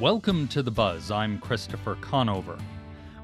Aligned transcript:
Welcome 0.00 0.46
to 0.48 0.62
The 0.62 0.70
Buzz. 0.70 1.10
I'm 1.10 1.40
Christopher 1.40 1.96
Conover. 2.00 2.56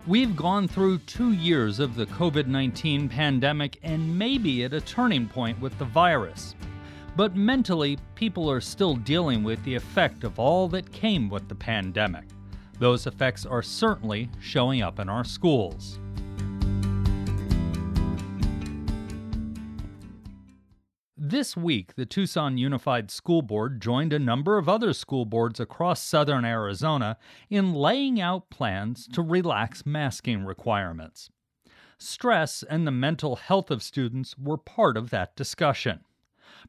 We've 0.09 0.35
gone 0.35 0.67
through 0.67 0.99
two 0.99 1.33
years 1.33 1.79
of 1.79 1.95
the 1.95 2.07
COVID 2.07 2.49
19 2.49 3.09
pandemic 3.09 3.79
and 3.85 4.19
maybe 4.19 4.65
at 4.65 4.73
a 4.73 4.81
turning 4.81 5.29
point 5.29 5.61
with 5.61 5.79
the 5.79 5.85
virus. 5.85 6.57
But 7.15 7.37
mentally, 7.37 7.97
people 8.17 8.51
are 8.51 8.61
still 8.61 8.97
dealing 8.97 9.45
with 9.45 9.63
the 9.63 9.77
effect 9.77 10.25
of 10.25 10.41
all 10.41 10.67
that 10.71 10.91
came 10.91 11.29
with 11.29 11.49
the 11.49 11.55
pandemic. 11.55 12.25
Those 12.81 13.07
effects 13.07 13.47
are 13.47 13.63
certainly 13.63 14.29
showing 14.41 14.83
up 14.83 14.99
in 14.99 15.09
our 15.09 15.23
schools. 15.23 16.01
This 21.35 21.57
week, 21.57 21.97
the 21.97 22.07
Tucson 22.07 22.59
Unified 22.59 23.11
School 23.11 23.43
Board 23.43 23.83
joined 23.83 24.13
a 24.13 24.21
number 24.21 24.57
of 24.57 24.69
other 24.69 24.93
school 24.93 25.25
boards 25.25 25.59
across 25.59 26.01
southern 26.01 26.45
Arizona 26.45 27.17
in 27.51 27.75
laying 27.75 28.21
out 28.21 28.51
plans 28.51 29.09
to 29.09 29.21
relax 29.21 29.85
masking 29.85 30.45
requirements. 30.45 31.31
Stress 31.99 32.63
and 32.63 32.87
the 32.87 32.93
mental 32.93 33.35
health 33.35 33.73
of 33.73 33.83
students 33.83 34.39
were 34.39 34.57
part 34.57 34.97
of 34.97 35.11
that 35.11 35.35
discussion. 35.35 36.05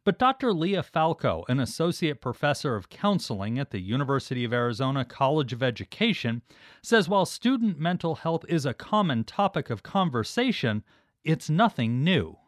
But 0.04 0.18
Dr. 0.18 0.52
Lia 0.52 0.82
Falco, 0.82 1.46
an 1.48 1.60
associate 1.60 2.20
professor 2.20 2.76
of 2.76 2.90
counseling 2.90 3.60
at 3.60 3.70
the 3.70 3.82
University 3.82 4.44
of 4.44 4.52
Arizona 4.52 5.06
College 5.06 5.54
of 5.54 5.62
Education, 5.62 6.42
says 6.82 7.08
while 7.08 7.28
student 7.28 7.80
mental 7.80 8.16
health 8.16 8.44
is 8.50 8.66
a 8.66 8.74
common 8.74 9.26
topic 9.26 9.70
of 9.70 9.84
conversation, 9.84 10.84
it's 11.24 11.52
nothing 11.52 12.04
new 12.04 12.40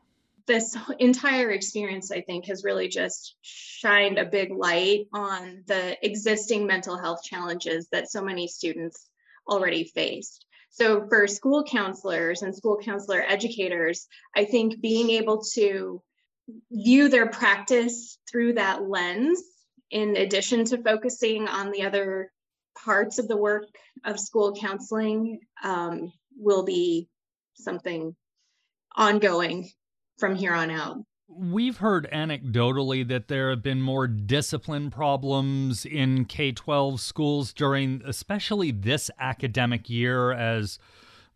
this 0.47 0.75
entire 0.99 1.51
experience, 1.51 2.11
I 2.11 2.21
think, 2.21 2.45
has 2.47 2.63
really 2.63 2.87
just 2.87 3.35
shined 3.41 4.17
a 4.17 4.25
big 4.25 4.51
light 4.51 5.07
on 5.13 5.63
the 5.67 5.97
existing 6.05 6.65
mental 6.65 6.97
health 6.97 7.23
challenges 7.23 7.87
that 7.91 8.09
so 8.09 8.23
many 8.23 8.47
students 8.47 9.09
already 9.47 9.83
faced. 9.83 10.45
So, 10.69 11.07
for 11.07 11.27
school 11.27 11.63
counselors 11.63 12.41
and 12.41 12.55
school 12.55 12.79
counselor 12.83 13.23
educators, 13.27 14.07
I 14.35 14.45
think 14.45 14.81
being 14.81 15.11
able 15.11 15.43
to 15.53 16.01
view 16.71 17.09
their 17.09 17.29
practice 17.29 18.17
through 18.29 18.53
that 18.53 18.83
lens, 18.83 19.41
in 19.91 20.15
addition 20.17 20.65
to 20.65 20.83
focusing 20.83 21.47
on 21.47 21.71
the 21.71 21.83
other 21.83 22.31
parts 22.83 23.19
of 23.19 23.27
the 23.27 23.37
work 23.37 23.65
of 24.05 24.19
school 24.19 24.55
counseling, 24.55 25.39
um, 25.63 26.11
will 26.37 26.63
be 26.63 27.09
something 27.55 28.15
ongoing 28.95 29.69
from 30.17 30.35
here 30.35 30.53
on 30.53 30.71
out. 30.71 31.03
We've 31.29 31.77
heard 31.77 32.09
anecdotally 32.11 33.07
that 33.09 33.27
there 33.27 33.49
have 33.49 33.61
been 33.61 33.81
more 33.81 34.07
discipline 34.07 34.89
problems 34.89 35.85
in 35.85 36.25
K 36.25 36.51
12 36.51 36.99
schools 36.99 37.53
during, 37.53 38.01
especially 38.05 38.71
this 38.71 39.11
academic 39.19 39.89
year, 39.89 40.31
as 40.31 40.79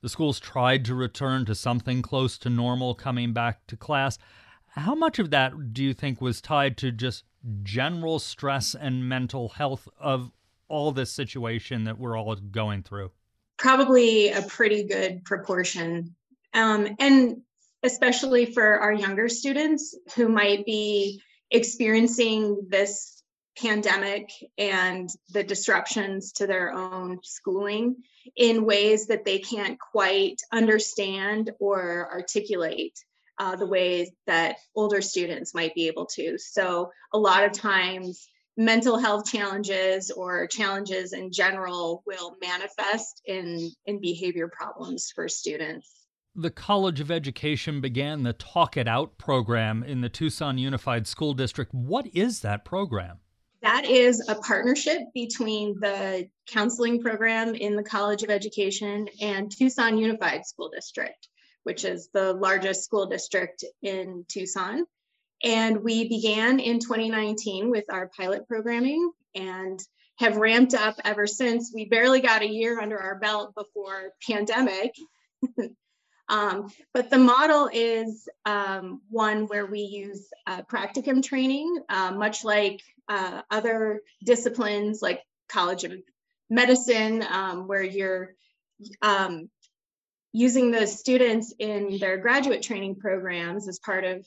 the 0.02 0.10
schools 0.10 0.40
tried 0.40 0.86
to 0.86 0.96
return 0.96 1.46
to 1.46 1.56
something 1.56 2.02
close 2.02 2.38
to 2.40 2.50
normal 2.50 2.96
coming 2.96 3.34
back 3.34 3.68
to 3.68 3.78
class. 3.78 4.18
How 4.70 4.95
much 4.95 5.20
of 5.20 5.30
that 5.32 5.73
do 5.73 5.84
you 5.84 5.94
think 5.94 6.22
was 6.22 6.42
tied 6.42 6.78
to 6.78 6.92
just 6.92 7.26
general 7.64 8.18
stress 8.18 8.73
and 8.73 9.08
mental 9.08 9.50
health 9.50 9.88
of 10.00 10.32
all 10.68 10.92
this 10.92 11.12
situation 11.12 11.84
that 11.84 12.00
we're 12.00 12.18
all 12.18 12.34
going 12.36 12.82
through? 12.82 13.12
Probably 13.58 14.30
a 14.30 14.42
pretty 14.44 14.84
good 14.84 15.23
proportion. 15.26 16.16
Um, 16.54 16.95
and 17.00 17.42
especially 17.84 18.46
for 18.46 18.80
our 18.80 18.94
younger 18.94 19.28
students 19.30 19.98
who 20.16 20.30
might 20.30 20.66
be 20.66 21.22
experiencing 21.50 22.68
this 22.70 23.23
pandemic 23.58 24.32
and 24.58 25.10
the 25.30 25.44
disruptions 25.44 26.32
to 26.34 26.48
their 26.48 26.72
own 26.72 27.20
schooling 27.23 27.96
in 28.36 28.66
ways 28.66 29.08
that 29.08 29.26
they 29.26 29.40
can't 29.40 29.78
quite 29.80 30.42
understand 30.52 31.52
or 31.60 32.08
articulate 32.11 32.98
uh, 33.39 33.55
the 33.55 33.66
ways 33.66 34.10
that 34.28 34.58
older 34.76 35.02
students 35.02 35.54
might 35.54 35.73
be 35.73 35.88
able 35.88 36.05
to. 36.05 36.38
So, 36.38 36.92
a 37.11 37.17
lot 37.17 37.44
of 37.44 37.54
times, 37.54 38.28
mental 38.55 38.98
health 38.98 39.32
challenges 39.32 40.11
or 40.11 40.45
challenges 40.48 41.14
in 41.14 41.32
general 41.32 42.04
will 42.05 42.36
manifest 42.42 43.22
in, 43.26 43.72
in 43.86 44.00
behavior 44.00 44.48
problems 44.48 45.11
for 45.16 45.28
students 45.28 46.01
the 46.36 46.49
College 46.49 46.99
of 46.99 47.11
Education 47.11 47.81
began 47.81 48.23
the 48.23 48.33
Talk 48.33 48.77
It 48.77 48.87
Out 48.87 49.17
program 49.17 49.83
in 49.83 50.02
the 50.02 50.09
Tucson 50.09 50.58
Unified 50.58 51.08
School 51.08 51.33
District. 51.33 51.73
What 51.73 52.08
is 52.14 52.42
that 52.42 52.64
program? 52.64 53.19
That 53.61 53.86
is 53.86 54.27
a 54.27 54.36
partnership 54.36 55.02
between 55.14 55.80
the 55.80 56.27
counseling 56.47 57.02
program 57.02 57.53
in 57.53 57.75
the 57.75 57.83
College 57.83 58.23
of 58.23 58.30
Education 58.30 59.08
and 59.21 59.52
Tucson 59.52 59.97
Unified 59.97 60.45
School 60.45 60.69
District, 60.73 61.27
which 61.64 61.86
is 61.86 62.09
the 62.14 62.33
largest 62.33 62.83
school 62.83 63.05
district 63.05 63.63
in 63.83 64.25
Tucson. 64.27 64.86
And 65.43 65.83
we 65.83 66.08
began 66.08 66.59
in 66.59 66.80
2019 66.80 67.69
with 67.69 67.86
our 67.92 68.09
pilot 68.17 68.48
programming 68.48 69.11
and 69.36 69.80
have 70.17 70.37
ramped 70.37 70.73
up 70.73 70.95
ever 71.03 71.27
since. 71.27 71.71
We 71.73 71.86
barely 71.86 72.21
got 72.21 72.42
a 72.42 72.49
year 72.49 72.80
under 72.80 72.98
our 72.98 73.19
belt 73.19 73.53
before 73.53 74.13
pandemic. 74.27 74.95
Um, 76.31 76.71
but 76.93 77.09
the 77.09 77.17
model 77.17 77.69
is 77.71 78.27
um, 78.45 79.02
one 79.09 79.47
where 79.47 79.65
we 79.65 79.81
use 79.81 80.30
uh, 80.47 80.61
practicum 80.64 81.21
training, 81.21 81.83
uh, 81.89 82.11
much 82.11 82.45
like 82.45 82.81
uh, 83.09 83.42
other 83.52 84.02
disciplines 84.23 85.02
like 85.02 85.21
College 85.49 85.83
of 85.83 85.92
Medicine, 86.49 87.23
um, 87.30 87.67
where 87.67 87.83
you're 87.83 88.33
um, 89.02 89.49
using 90.31 90.71
the 90.71 90.87
students 90.87 91.53
in 91.59 91.97
their 91.99 92.17
graduate 92.17 92.61
training 92.61 92.95
programs 92.95 93.67
as 93.67 93.80
part 93.80 94.05
of 94.05 94.25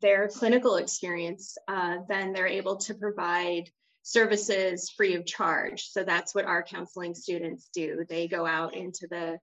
their 0.00 0.28
clinical 0.28 0.76
experience, 0.76 1.58
uh, 1.66 1.96
then 2.08 2.32
they're 2.32 2.46
able 2.46 2.76
to 2.76 2.94
provide 2.94 3.68
services 4.02 4.88
free 4.90 5.16
of 5.16 5.26
charge. 5.26 5.88
So 5.88 6.04
that's 6.04 6.32
what 6.32 6.44
our 6.44 6.62
counseling 6.62 7.14
students 7.14 7.68
do. 7.74 8.04
They 8.08 8.28
go 8.28 8.46
out 8.46 8.74
into 8.74 9.08
the 9.08 9.38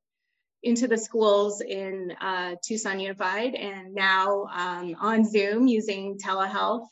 into 0.67 0.87
the 0.87 0.97
schools 0.97 1.61
in 1.61 2.13
uh, 2.19 2.55
Tucson 2.61 2.99
Unified 2.99 3.55
and 3.55 3.95
now 3.95 4.47
um, 4.53 4.95
on 4.99 5.23
Zoom 5.23 5.65
using 5.65 6.17
telehealth 6.17 6.87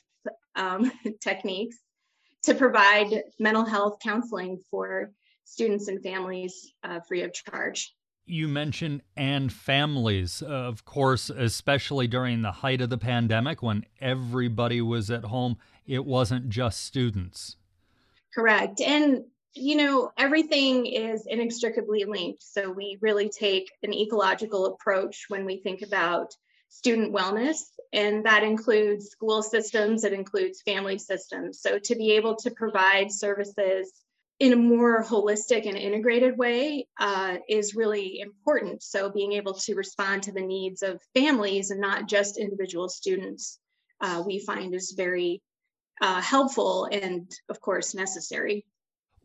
um, 0.56 0.90
techniques 1.22 1.78
to 2.44 2.56
provide 2.56 3.24
mental 3.38 3.66
health 3.66 3.97
counseling 4.02 4.59
for 4.72 5.12
students 5.44 5.90
and 5.90 6.02
families 6.02 6.72
uh, 6.84 7.02
free 7.02 7.22
of 7.24 7.34
charge. 7.34 7.94
You 8.25 8.47
mentioned 8.47 9.02
and 9.18 9.52
families, 9.52 10.42
of 10.42 10.86
course, 10.86 11.30
especially 11.30 12.07
during 12.07 12.42
the 12.42 12.52
height 12.52 12.81
of 12.81 12.90
the 12.90 12.97
pandemic 12.97 13.62
when 13.62 13.86
everybody 14.00 14.81
was 14.81 15.12
at 15.12 15.25
home. 15.25 15.57
It 15.86 16.06
wasn't 16.06 16.50
just 16.50 16.84
students. 16.84 17.57
Correct. 18.34 18.81
And 18.81 19.25
you 19.55 19.77
know, 19.77 20.11
everything 20.17 20.85
is 20.85 21.25
inextricably 21.25 22.03
linked. 22.03 22.43
So 22.43 22.69
we 22.69 22.97
really 23.01 23.29
take 23.29 23.71
an 23.83 23.93
ecological 23.93 24.66
approach 24.66 25.25
when 25.29 25.45
we 25.45 25.57
think 25.57 25.81
about 25.81 26.35
student 26.69 27.13
wellness, 27.13 27.59
and 27.94 28.25
that 28.25 28.44
includes 28.44 29.09
school 29.09 29.41
systems, 29.41 30.03
it 30.03 30.11
includes 30.11 30.61
family 30.61 30.97
systems. 30.97 31.61
So 31.61 31.79
to 31.79 31.95
be 31.95 32.11
able 32.11 32.35
to 32.38 32.51
provide 32.51 33.11
services 33.11 33.94
in 34.39 34.51
a 34.51 34.57
more 34.57 35.01
holistic 35.01 35.65
and 35.65 35.77
integrated 35.77 36.38
way 36.38 36.88
uh, 36.99 37.38
is 37.47 37.75
really 37.75 38.19
important. 38.19 38.83
So 38.83 39.09
being 39.09 39.31
able 39.31 39.53
to 39.53 39.75
respond 39.75 40.23
to 40.23 40.33
the 40.33 40.41
needs 40.41 40.83
of 40.83 41.01
families 41.13 41.71
and 41.71 41.79
not 41.79 42.09
just 42.09 42.38
individual 42.38 42.89
students, 42.89 43.57
uh, 44.01 44.21
we 44.25 44.39
find 44.39 44.75
is 44.75 44.91
very 44.91 45.41
uh, 46.01 46.19
helpful 46.19 46.89
and, 46.91 47.31
of 47.47 47.62
course, 47.62 47.95
necessary 47.95 48.65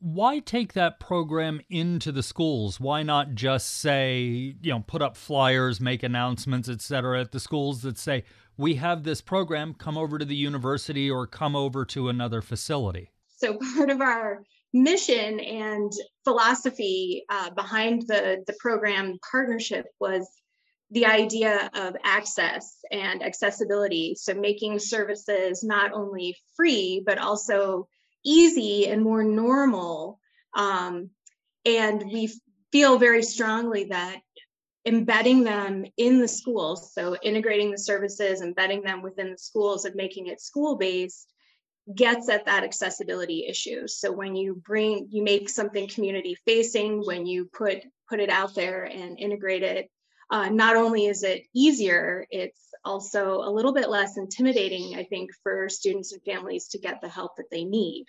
why 0.01 0.39
take 0.39 0.73
that 0.73 0.99
program 0.99 1.61
into 1.69 2.11
the 2.11 2.23
schools? 2.23 2.81
Why 2.81 3.03
not 3.03 3.35
just 3.35 3.69
say, 3.69 4.55
you 4.61 4.73
know, 4.73 4.83
put 4.87 5.03
up 5.03 5.17
flyers, 5.17 5.81
make 5.81 6.03
announcements, 6.03 6.69
et 6.69 6.81
cetera, 6.81 7.21
at 7.21 7.33
the 7.33 7.41
schools 7.41 7.83
that 7.83 7.99
say, 7.99 8.25
we 8.57 8.75
have 8.77 9.05
this 9.05 9.21
program, 9.21 9.75
come 9.75 9.99
over 9.99 10.19
to 10.19 10.25
the 10.25 10.37
university 10.37 11.11
or 11.11 11.27
come 11.27 11.55
over 11.55 11.85
to 11.87 12.09
another 12.09 12.41
facility? 12.41 13.11
So, 13.37 13.59
part 13.75 13.91
of 13.91 14.01
our 14.01 14.43
mission 14.73 15.41
and 15.41 15.93
philosophy 16.25 17.25
uh, 17.29 17.51
behind 17.51 18.03
the, 18.07 18.43
the 18.47 18.55
program 18.59 19.19
partnership 19.31 19.87
was 20.01 20.29
the 20.91 21.07
idea 21.07 21.71
of 21.75 21.95
access 22.05 22.79
and 22.91 23.23
accessibility. 23.23 24.15
So, 24.17 24.35
making 24.35 24.79
services 24.79 25.63
not 25.63 25.93
only 25.93 26.37
free, 26.57 27.03
but 27.05 27.19
also 27.19 27.87
easy 28.25 28.89
and 28.89 29.03
more 29.03 29.23
normal. 29.23 30.21
Um, 30.55 31.11
and 31.65 32.03
we 32.05 32.33
feel 32.73 32.99
very 32.99 33.23
strongly 33.23 33.85
that 33.85 34.21
embedding 34.87 35.45
them 35.45 35.85
in 35.97 36.21
the 36.21 36.29
schools, 36.29 36.93
so 36.95 37.17
integrating 37.23 37.71
the 37.71 37.79
services, 37.79 38.41
embedding 38.41 38.83
them 38.83 39.03
within 39.03 39.31
the 39.33 39.39
schools 39.39 39.85
and 39.85 39.95
making 39.95 40.27
it 40.27 40.41
school 40.41 40.77
based, 40.77 41.29
gets 41.95 42.29
at 42.29 42.47
that 42.47 42.65
accessibility 42.65 43.47
issue. 43.47 43.87
So 43.87 44.13
when 44.13 44.35
you 44.35 44.63
bring, 44.65 45.09
you 45.11 45.23
make 45.23 45.49
something 45.49 45.89
community 45.89 46.37
facing, 46.47 47.05
when 47.05 47.27
you 47.27 47.47
put 47.47 47.83
put 48.09 48.21
it 48.21 48.31
out 48.31 48.55
there 48.55 48.85
and 48.85 49.19
integrate 49.19 49.63
it, 49.63 49.91
uh, 50.31 50.49
not 50.49 50.77
only 50.77 51.07
is 51.07 51.23
it 51.23 51.43
easier, 51.55 52.27
it's 52.31 52.61
also 52.85 53.39
a 53.43 53.51
little 53.51 53.75
bit 53.75 53.91
less 53.91 54.17
intimidating, 54.17 54.95
I 54.97 55.05
think, 55.05 55.31
for 55.43 55.69
students 55.69 56.13
and 56.13 56.23
families 56.23 56.69
to 56.69 56.79
get 56.79 57.01
the 57.01 57.09
help 57.09 57.37
that 57.37 57.51
they 57.51 57.65
need. 57.65 58.07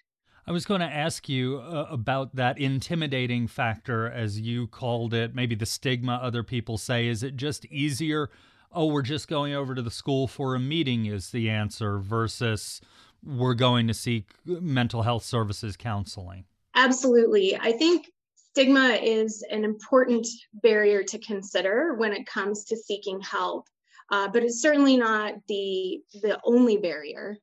I 0.48 0.52
was 0.52 0.66
going 0.66 0.82
to 0.82 0.88
ask 0.88 1.30
you 1.30 1.58
uh, 1.60 1.88
about 1.90 2.36
that 2.36 2.58
intimidating 2.58 3.48
factor, 3.48 4.10
as 4.10 4.40
you 4.40 4.68
called 4.68 5.14
it, 5.14 5.36
maybe 5.36 5.56
the 5.56 5.66
stigma 5.66 6.14
other 6.14 6.44
people 6.44 6.78
say. 6.78 7.08
Is 7.08 7.22
it 7.22 7.36
just 7.36 7.66
easier? 7.66 8.30
Oh, 8.72 8.88
we're 8.88 9.02
just 9.02 9.28
going 9.28 9.54
over 9.54 9.76
to 9.76 9.82
the 9.82 9.92
school 9.92 10.28
for 10.28 10.56
a 10.56 10.60
meeting, 10.60 11.06
is 11.06 11.30
the 11.30 11.50
answer, 11.50 12.00
versus 12.00 12.82
we're 13.24 13.54
going 13.54 13.88
to 13.88 13.94
seek 13.94 14.30
mental 14.46 15.04
health 15.04 15.24
services 15.24 15.78
counseling? 15.78 16.46
Absolutely. 16.76 17.56
I 17.56 17.74
think 17.74 18.10
stigma 18.54 18.90
is 19.02 19.44
an 19.50 19.64
important 19.64 20.28
barrier 20.54 21.04
to 21.04 21.20
consider 21.20 21.96
when 21.96 22.14
it 22.14 22.26
comes 22.26 22.66
to 22.66 22.78
seeking 22.78 23.22
help, 23.22 23.68
uh, 24.12 24.28
but 24.28 24.44
it's 24.44 24.62
certainly 24.62 24.98
not 24.98 25.36
the, 25.48 26.02
the 26.22 26.40
only 26.44 26.78
barrier. 26.78 27.38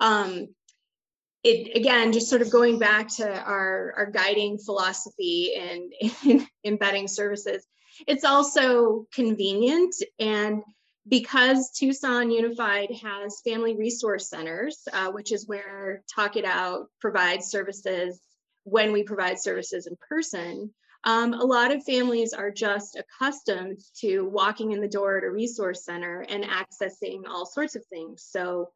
Um, 0.00 0.48
it 1.46 1.76
again 1.76 2.12
just 2.12 2.28
sort 2.28 2.42
of 2.42 2.50
going 2.50 2.78
back 2.78 3.08
to 3.08 3.40
our 3.42 3.94
our 3.96 4.10
guiding 4.10 4.58
philosophy 4.58 5.54
and 5.54 5.92
in 6.24 6.46
embedding 6.64 7.06
services 7.06 7.64
it's 8.08 8.24
also 8.24 9.06
convenient 9.14 9.94
and 10.18 10.62
because 11.08 11.70
tucson 11.70 12.32
unified 12.32 12.88
has 13.00 13.40
family 13.44 13.76
resource 13.76 14.28
centers 14.28 14.88
uh, 14.92 15.10
which 15.12 15.30
is 15.30 15.46
where 15.46 16.02
talk 16.12 16.36
it 16.36 16.44
out 16.44 16.86
provides 17.00 17.46
services 17.46 18.20
when 18.66 18.92
we 18.92 19.02
provide 19.02 19.38
services 19.38 19.86
in 19.86 19.96
person 20.08 20.70
um, 21.04 21.34
a 21.34 21.44
lot 21.44 21.72
of 21.72 21.84
families 21.84 22.32
are 22.32 22.50
just 22.50 22.98
accustomed 22.98 23.78
to 24.00 24.22
walking 24.22 24.72
in 24.72 24.80
the 24.80 24.88
door 24.88 25.18
at 25.18 25.24
a 25.24 25.30
resource 25.30 25.84
center 25.84 26.26
and 26.28 26.44
accessing 26.44 27.22
all 27.28 27.46
sorts 27.46 27.76
of 27.76 27.84
things 27.86 28.24
so 28.28 28.70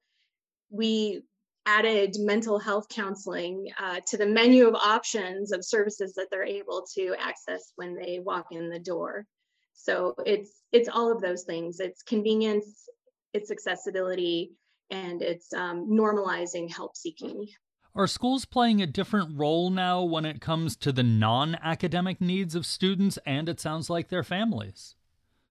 we 0.70 1.22
added 1.66 2.16
mental 2.18 2.58
health 2.58 2.88
counseling 2.88 3.68
uh, 3.78 4.00
to 4.06 4.16
the 4.16 4.26
menu 4.26 4.66
of 4.66 4.74
options 4.74 5.52
of 5.52 5.64
services 5.64 6.14
that 6.14 6.28
they're 6.30 6.44
able 6.44 6.84
to 6.94 7.14
access 7.18 7.72
when 7.76 7.94
they 7.94 8.18
walk 8.18 8.46
in 8.50 8.70
the 8.70 8.78
door. 8.78 9.26
So 9.74 10.14
it's 10.26 10.50
it's 10.72 10.88
all 10.88 11.12
of 11.12 11.20
those 11.20 11.44
things. 11.44 11.80
It's 11.80 12.02
convenience, 12.02 12.88
it's 13.32 13.50
accessibility, 13.50 14.52
and 14.90 15.22
it's 15.22 15.52
um, 15.52 15.88
normalizing 15.90 16.72
help 16.72 16.96
seeking. 16.96 17.48
Are 17.94 18.06
schools 18.06 18.44
playing 18.44 18.80
a 18.80 18.86
different 18.86 19.36
role 19.38 19.68
now 19.68 20.02
when 20.02 20.24
it 20.24 20.40
comes 20.40 20.76
to 20.76 20.92
the 20.92 21.02
non 21.02 21.56
academic 21.56 22.20
needs 22.20 22.54
of 22.54 22.64
students 22.64 23.18
and 23.26 23.48
it 23.48 23.60
sounds 23.60 23.90
like 23.90 24.08
their 24.08 24.22
families? 24.22 24.94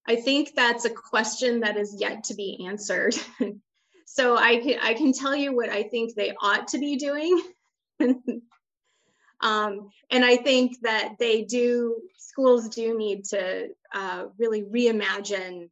I 0.08 0.16
think 0.16 0.56
that's 0.56 0.86
a 0.86 0.90
question 0.90 1.60
that 1.60 1.78
is 1.78 1.96
yet 2.00 2.24
to 2.26 2.34
be 2.34 2.66
answered. 2.66 3.16
so 4.06 4.38
I 4.38 4.58
can 4.58 4.80
I 4.82 4.94
can 4.94 5.14
tell 5.14 5.36
you 5.36 5.56
what 5.56 5.70
I 5.70 5.84
think 5.84 6.16
they 6.16 6.34
ought 6.42 6.70
to 6.70 6.80
be 6.80 6.96
doing. 6.96 7.42
um, 9.42 9.90
and 10.10 10.24
I 10.24 10.38
think 10.38 10.78
that 10.82 11.16
they 11.20 11.44
do 11.44 11.98
schools 12.18 12.70
do 12.70 12.98
need 12.98 13.26
to 13.26 13.68
uh, 13.94 14.26
really 14.38 14.64
reimagine 14.64 15.70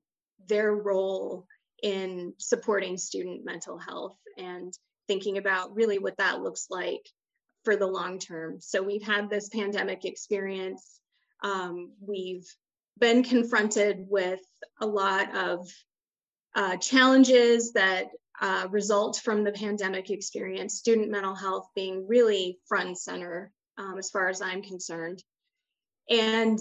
their 0.48 0.74
role 0.74 1.48
in 1.82 2.34
supporting 2.38 2.98
student 2.98 3.46
mental 3.46 3.78
health 3.78 4.18
and 4.38 4.74
thinking 5.08 5.38
about 5.38 5.76
really 5.76 6.00
what 6.00 6.18
that 6.18 6.42
looks 6.42 6.68
like 6.70 7.08
for 7.64 7.76
the 7.76 7.88
long 7.88 8.20
term. 8.20 8.58
So 8.60 8.82
we've 8.82 9.04
had 9.04 9.30
this 9.30 9.50
pandemic 9.50 10.06
experience. 10.06 11.00
Um, 11.44 11.92
we've 12.02 12.48
been 13.00 13.24
confronted 13.24 14.06
with 14.10 14.42
a 14.82 14.86
lot 14.86 15.36
of 15.36 15.70
uh, 16.56 16.78
challenges 16.78 17.74
that 17.74 18.08
uh, 18.42 18.68
result 18.72 19.22
from 19.24 19.44
the 19.44 19.52
pandemic 19.52 20.10
experience, 20.10 20.76
student 20.76 21.10
mental 21.10 21.36
health 21.36 21.68
being 21.76 22.08
really 22.08 22.60
front 22.68 22.88
and 22.88 22.98
center 22.98 23.52
um, 23.78 23.98
as 23.98 24.10
far 24.10 24.30
as 24.30 24.42
I'm 24.42 24.62
concerned. 24.62 25.24
And 26.10 26.60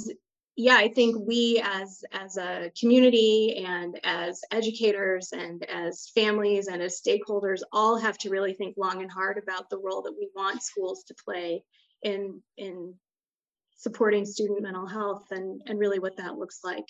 yeah, 0.56 0.76
I 0.76 0.88
think 0.88 1.17
we 1.26 1.61
as 1.62 2.03
as 2.12 2.38
a 2.38 2.70
community 2.81 3.62
and 3.67 4.00
as 4.05 4.41
educators 4.50 5.32
and 5.32 5.62
as 5.69 6.11
families 6.14 6.69
and 6.69 6.81
as 6.81 7.00
stakeholders 7.00 7.61
all 7.73 7.99
have 7.99 8.17
to 8.19 8.31
really 8.31 8.55
think 8.55 8.75
long 8.79 9.03
and 9.03 9.11
hard 9.11 9.37
about 9.37 9.69
the 9.69 9.79
role 9.79 10.00
that 10.03 10.14
we 10.19 10.31
want 10.35 10.62
schools 10.62 11.05
to 11.05 11.14
play 11.23 11.62
in 12.03 12.43
in 12.56 12.94
supporting 13.76 14.25
student 14.25 14.62
mental 14.62 14.87
health 14.87 15.26
and, 15.31 15.61
and 15.67 15.79
really 15.79 15.99
what 15.99 16.17
that 16.17 16.38
looks 16.38 16.61
like. 16.64 16.87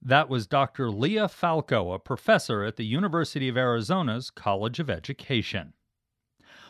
That 0.00 0.28
was 0.28 0.46
Dr. 0.46 0.90
Lia 0.90 1.28
Falco, 1.28 1.92
a 1.92 1.98
professor 1.98 2.62
at 2.62 2.76
the 2.76 2.84
University 2.84 3.48
of 3.48 3.56
Arizona's 3.56 4.30
College 4.30 4.78
of 4.78 4.88
Education. 4.88 5.72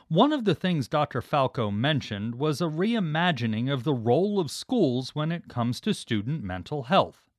One 0.09 0.35
of 0.35 0.45
the 0.45 0.55
things 0.55 0.87
Dr. 0.87 1.23
Falco 1.23 1.71
mentioned 1.71 2.35
was 2.35 2.61
a 2.61 2.67
reimagining 2.67 3.73
of 3.73 3.85
the 3.85 3.95
role 3.95 4.39
of 4.39 4.51
schools 4.51 5.15
when 5.15 5.33
it 5.33 5.49
comes 5.49 5.81
to 5.81 5.95
student 5.95 6.43
mental 6.43 6.85
health. 6.85 7.31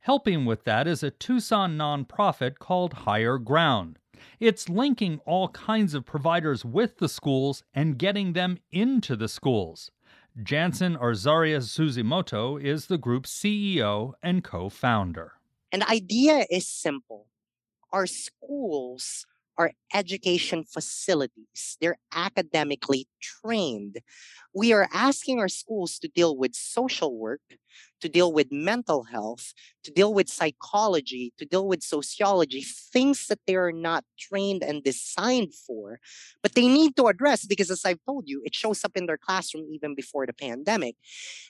Helping 0.00 0.44
with 0.44 0.64
that 0.64 0.86
is 0.86 1.02
a 1.02 1.10
Tucson 1.10 1.78
nonprofit 1.78 2.58
called 2.58 2.92
Higher 2.92 3.38
Ground. 3.38 3.98
It's 4.38 4.68
linking 4.68 5.20
all 5.24 5.48
kinds 5.48 5.94
of 5.94 6.04
providers 6.04 6.62
with 6.62 6.98
the 6.98 7.08
schools 7.08 7.62
and 7.72 7.98
getting 7.98 8.34
them 8.34 8.58
into 8.70 9.16
the 9.16 9.28
schools. 9.28 9.90
Jansen 10.42 10.96
Azarias 10.96 11.74
Tsujimoto 11.74 12.62
is 12.62 12.86
the 12.86 12.98
group's 12.98 13.32
CEO 13.32 14.12
and 14.22 14.44
co 14.44 14.68
founder. 14.68 15.32
And 15.72 15.82
idea 15.84 16.44
is 16.50 16.68
simple. 16.68 17.28
Our 17.92 18.06
schools 18.06 19.26
are 19.60 19.72
education 19.92 20.64
facilities. 20.64 21.76
They're 21.80 21.98
academically 22.14 23.06
trained. 23.20 23.98
We 24.54 24.72
are 24.72 24.88
asking 24.94 25.38
our 25.38 25.48
schools 25.48 25.98
to 25.98 26.08
deal 26.08 26.34
with 26.34 26.54
social 26.54 27.14
work, 27.18 27.42
to 28.00 28.08
deal 28.08 28.32
with 28.32 28.48
mental 28.50 29.04
health, 29.04 29.52
to 29.84 29.90
deal 29.90 30.14
with 30.14 30.30
psychology, 30.30 31.34
to 31.36 31.44
deal 31.44 31.68
with 31.68 31.82
sociology, 31.82 32.64
things 32.96 33.26
that 33.26 33.40
they 33.46 33.54
are 33.54 33.70
not 33.70 34.04
trained 34.18 34.62
and 34.62 34.82
designed 34.82 35.52
for, 35.54 36.00
but 36.42 36.54
they 36.54 36.66
need 36.66 36.96
to 36.96 37.08
address 37.08 37.44
because, 37.44 37.70
as 37.70 37.84
I've 37.84 38.04
told 38.06 38.24
you, 38.26 38.40
it 38.46 38.54
shows 38.54 38.82
up 38.82 38.96
in 38.96 39.04
their 39.04 39.18
classroom 39.18 39.66
even 39.70 39.94
before 39.94 40.24
the 40.24 40.32
pandemic. 40.32 40.96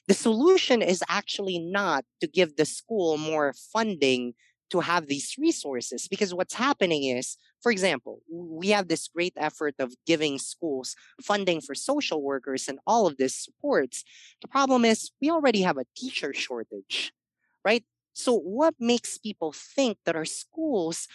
The 0.09 0.15
solution 0.15 0.83
is 0.83 1.05
actually 1.09 1.59
not 1.61 2.05
to 2.21 2.27
give 2.27 2.57
the 2.57 2.67
school 2.67 3.17
more 3.17 3.55
funding 3.73 4.35
to 4.71 4.81
have 4.81 5.07
these 5.07 5.35
resources 5.39 6.09
because 6.09 6.35
what's 6.35 6.55
happening 6.55 7.05
is 7.05 7.37
for 7.61 7.73
example 7.73 8.21
we 8.31 8.69
have 8.69 8.89
this 8.89 9.09
great 9.09 9.35
effort 9.37 9.75
of 9.79 9.95
giving 10.07 10.39
schools 10.39 10.95
funding 11.23 11.61
for 11.61 11.75
social 11.75 12.23
workers 12.23 12.69
and 12.69 12.79
all 12.87 13.07
of 13.07 13.17
this 13.17 13.35
supports. 13.35 14.05
The 14.43 14.49
problem 14.49 14.85
is 14.85 15.11
we 15.21 15.31
already 15.31 15.63
have 15.63 15.79
a 15.79 15.87
teacher 15.97 16.33
shortage 16.35 17.13
right? 17.65 17.85
So 18.13 18.35
what 18.39 18.75
makes 18.79 19.19
people 19.19 19.53
think 19.53 19.99
that 20.05 20.17
our 20.17 20.25
schools 20.25 21.07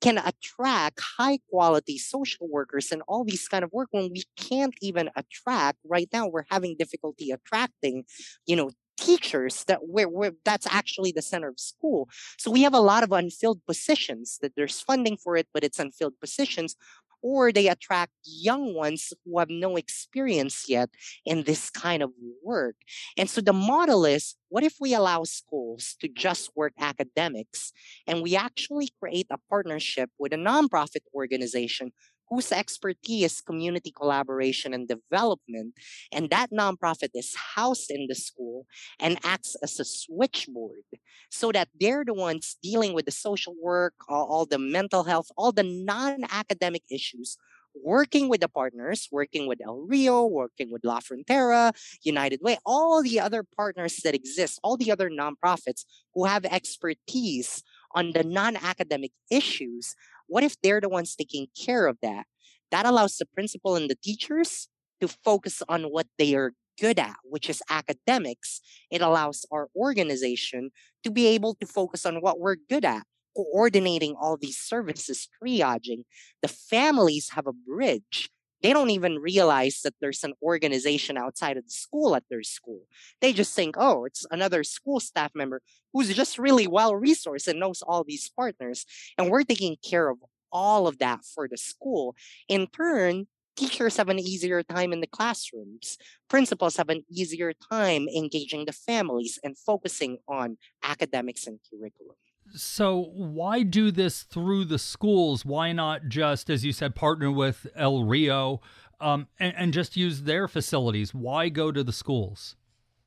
can 0.00 0.18
attract 0.18 1.00
high 1.18 1.38
quality 1.50 1.98
social 1.98 2.48
workers 2.48 2.92
and 2.92 3.02
all 3.08 3.24
these 3.24 3.48
kind 3.48 3.64
of 3.64 3.72
work 3.72 3.88
when 3.90 4.10
we 4.12 4.24
can't 4.36 4.74
even 4.80 5.10
attract? 5.16 5.78
Right 5.84 6.08
now 6.12 6.28
we're 6.28 6.44
having 6.50 6.76
difficulty 6.78 7.30
attracting 7.30 8.04
you 8.46 8.56
know 8.56 8.70
teachers 8.98 9.64
that 9.64 9.80
where, 9.82 10.08
where 10.08 10.32
that's 10.44 10.66
actually 10.70 11.12
the 11.12 11.22
center 11.22 11.48
of 11.48 11.58
school 11.58 12.08
so 12.36 12.50
we 12.50 12.62
have 12.62 12.74
a 12.74 12.80
lot 12.80 13.02
of 13.02 13.12
unfilled 13.12 13.60
positions 13.66 14.38
that 14.42 14.52
there's 14.56 14.80
funding 14.80 15.16
for 15.16 15.36
it 15.36 15.46
but 15.54 15.64
it's 15.64 15.78
unfilled 15.78 16.14
positions 16.20 16.76
or 17.22 17.52
they 17.52 17.68
attract 17.68 18.12
young 18.24 18.74
ones 18.74 19.12
who 19.24 19.38
have 19.38 19.50
no 19.50 19.76
experience 19.76 20.64
yet 20.68 20.90
in 21.24 21.42
this 21.44 21.70
kind 21.70 22.02
of 22.02 22.10
work. 22.42 22.76
And 23.16 23.28
so 23.28 23.40
the 23.40 23.52
model 23.52 24.04
is 24.04 24.36
what 24.48 24.64
if 24.64 24.74
we 24.80 24.94
allow 24.94 25.24
schools 25.24 25.96
to 26.00 26.08
just 26.08 26.50
work 26.54 26.72
academics 26.78 27.72
and 28.06 28.22
we 28.22 28.36
actually 28.36 28.90
create 29.00 29.26
a 29.30 29.38
partnership 29.50 30.10
with 30.18 30.32
a 30.32 30.36
nonprofit 30.36 31.02
organization 31.14 31.92
whose 32.30 32.52
expertise 32.52 33.32
is 33.32 33.40
community 33.40 33.90
collaboration 33.90 34.74
and 34.74 34.88
development. 34.88 35.74
And 36.12 36.30
that 36.30 36.50
nonprofit 36.50 37.10
is 37.14 37.34
housed 37.54 37.90
in 37.90 38.06
the 38.08 38.14
school 38.14 38.66
and 39.00 39.18
acts 39.24 39.56
as 39.62 39.80
a 39.80 39.84
switchboard 39.84 40.84
so 41.30 41.52
that 41.52 41.68
they're 41.80 42.04
the 42.04 42.14
ones 42.14 42.56
dealing 42.62 42.92
with 42.94 43.06
the 43.06 43.12
social 43.12 43.54
work, 43.62 43.94
all, 44.08 44.26
all 44.26 44.46
the 44.46 44.58
mental 44.58 45.04
health, 45.04 45.28
all 45.36 45.52
the 45.52 45.62
non 45.62 46.24
academic 46.30 46.82
issues 46.90 47.36
working 47.84 48.28
with 48.28 48.40
the 48.40 48.48
partners, 48.48 49.08
working 49.12 49.46
with 49.46 49.60
El 49.64 49.78
Rio, 49.86 50.26
working 50.26 50.72
with 50.72 50.84
La 50.84 51.00
Frontera, 51.00 51.72
United 52.02 52.40
Way, 52.42 52.58
all 52.64 53.02
the 53.02 53.20
other 53.20 53.44
partners 53.56 53.96
that 54.04 54.14
exist, 54.14 54.58
all 54.62 54.76
the 54.76 54.90
other 54.90 55.10
nonprofits 55.10 55.84
who 56.14 56.24
have 56.24 56.44
expertise 56.44 57.62
on 57.94 58.12
the 58.12 58.24
non 58.24 58.56
academic 58.56 59.12
issues 59.30 59.94
what 60.28 60.44
if 60.44 60.56
they're 60.62 60.80
the 60.80 60.88
ones 60.88 61.16
taking 61.16 61.46
care 61.58 61.86
of 61.86 61.98
that? 62.02 62.26
That 62.70 62.86
allows 62.86 63.16
the 63.16 63.26
principal 63.26 63.76
and 63.76 63.90
the 63.90 63.96
teachers 63.96 64.68
to 65.00 65.08
focus 65.08 65.62
on 65.68 65.84
what 65.84 66.06
they 66.18 66.34
are 66.34 66.52
good 66.80 66.98
at, 66.98 67.16
which 67.24 67.50
is 67.50 67.62
academics. 67.68 68.60
It 68.90 69.02
allows 69.02 69.44
our 69.50 69.68
organization 69.76 70.70
to 71.02 71.10
be 71.10 71.26
able 71.28 71.54
to 71.56 71.66
focus 71.66 72.06
on 72.06 72.16
what 72.16 72.38
we're 72.38 72.56
good 72.68 72.84
at, 72.84 73.04
coordinating 73.36 74.14
all 74.20 74.36
these 74.36 74.58
services, 74.58 75.28
triaging. 75.42 76.04
The 76.42 76.48
families 76.48 77.30
have 77.30 77.46
a 77.46 77.52
bridge. 77.52 78.30
They 78.62 78.72
don't 78.72 78.90
even 78.90 79.16
realize 79.16 79.80
that 79.82 79.94
there's 80.00 80.24
an 80.24 80.34
organization 80.42 81.16
outside 81.16 81.56
of 81.56 81.64
the 81.64 81.70
school 81.70 82.16
at 82.16 82.24
their 82.28 82.42
school. 82.42 82.82
They 83.20 83.32
just 83.32 83.54
think, 83.54 83.76
oh, 83.78 84.04
it's 84.04 84.26
another 84.30 84.64
school 84.64 85.00
staff 85.00 85.32
member 85.34 85.62
who's 85.92 86.14
just 86.14 86.38
really 86.38 86.66
well 86.66 86.92
resourced 86.92 87.48
and 87.48 87.60
knows 87.60 87.82
all 87.82 88.04
these 88.04 88.28
partners. 88.28 88.84
And 89.16 89.30
we're 89.30 89.44
taking 89.44 89.76
care 89.84 90.08
of 90.08 90.18
all 90.52 90.86
of 90.86 90.98
that 90.98 91.24
for 91.24 91.46
the 91.48 91.56
school. 91.56 92.16
In 92.48 92.66
turn, 92.66 93.26
teachers 93.56 93.96
have 93.96 94.08
an 94.08 94.18
easier 94.18 94.62
time 94.62 94.92
in 94.92 95.00
the 95.00 95.06
classrooms. 95.06 95.98
Principals 96.28 96.76
have 96.76 96.88
an 96.88 97.04
easier 97.10 97.52
time 97.70 98.08
engaging 98.08 98.64
the 98.64 98.72
families 98.72 99.38
and 99.42 99.58
focusing 99.58 100.18
on 100.28 100.56
academics 100.82 101.46
and 101.46 101.58
curriculum. 101.68 102.16
So, 102.54 103.10
why 103.14 103.62
do 103.62 103.90
this 103.90 104.22
through 104.22 104.64
the 104.66 104.78
schools? 104.78 105.44
Why 105.44 105.72
not 105.72 106.08
just, 106.08 106.48
as 106.48 106.64
you 106.64 106.72
said, 106.72 106.94
partner 106.94 107.30
with 107.30 107.66
El 107.74 108.04
Rio 108.04 108.60
um, 109.00 109.28
and, 109.38 109.54
and 109.56 109.72
just 109.72 109.96
use 109.96 110.22
their 110.22 110.48
facilities? 110.48 111.14
Why 111.14 111.48
go 111.48 111.72
to 111.72 111.84
the 111.84 111.92
schools? 111.92 112.56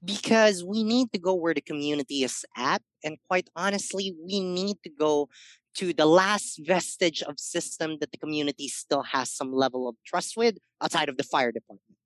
Because 0.03 0.63
we 0.63 0.83
need 0.83 1.11
to 1.13 1.19
go 1.19 1.33
where 1.33 1.53
the 1.53 1.61
community 1.61 2.23
is 2.23 2.45
at. 2.55 2.81
And 3.03 3.17
quite 3.27 3.49
honestly, 3.55 4.15
we 4.23 4.39
need 4.39 4.77
to 4.83 4.89
go 4.89 5.29
to 5.75 5.93
the 5.93 6.05
last 6.05 6.59
vestige 6.65 7.21
of 7.23 7.39
system 7.39 7.97
that 7.99 8.11
the 8.11 8.17
community 8.17 8.67
still 8.67 9.03
has 9.03 9.31
some 9.31 9.53
level 9.53 9.87
of 9.87 9.95
trust 10.05 10.35
with 10.35 10.57
outside 10.81 11.09
of 11.09 11.17
the 11.17 11.23
fire 11.23 11.51
department. 11.51 11.97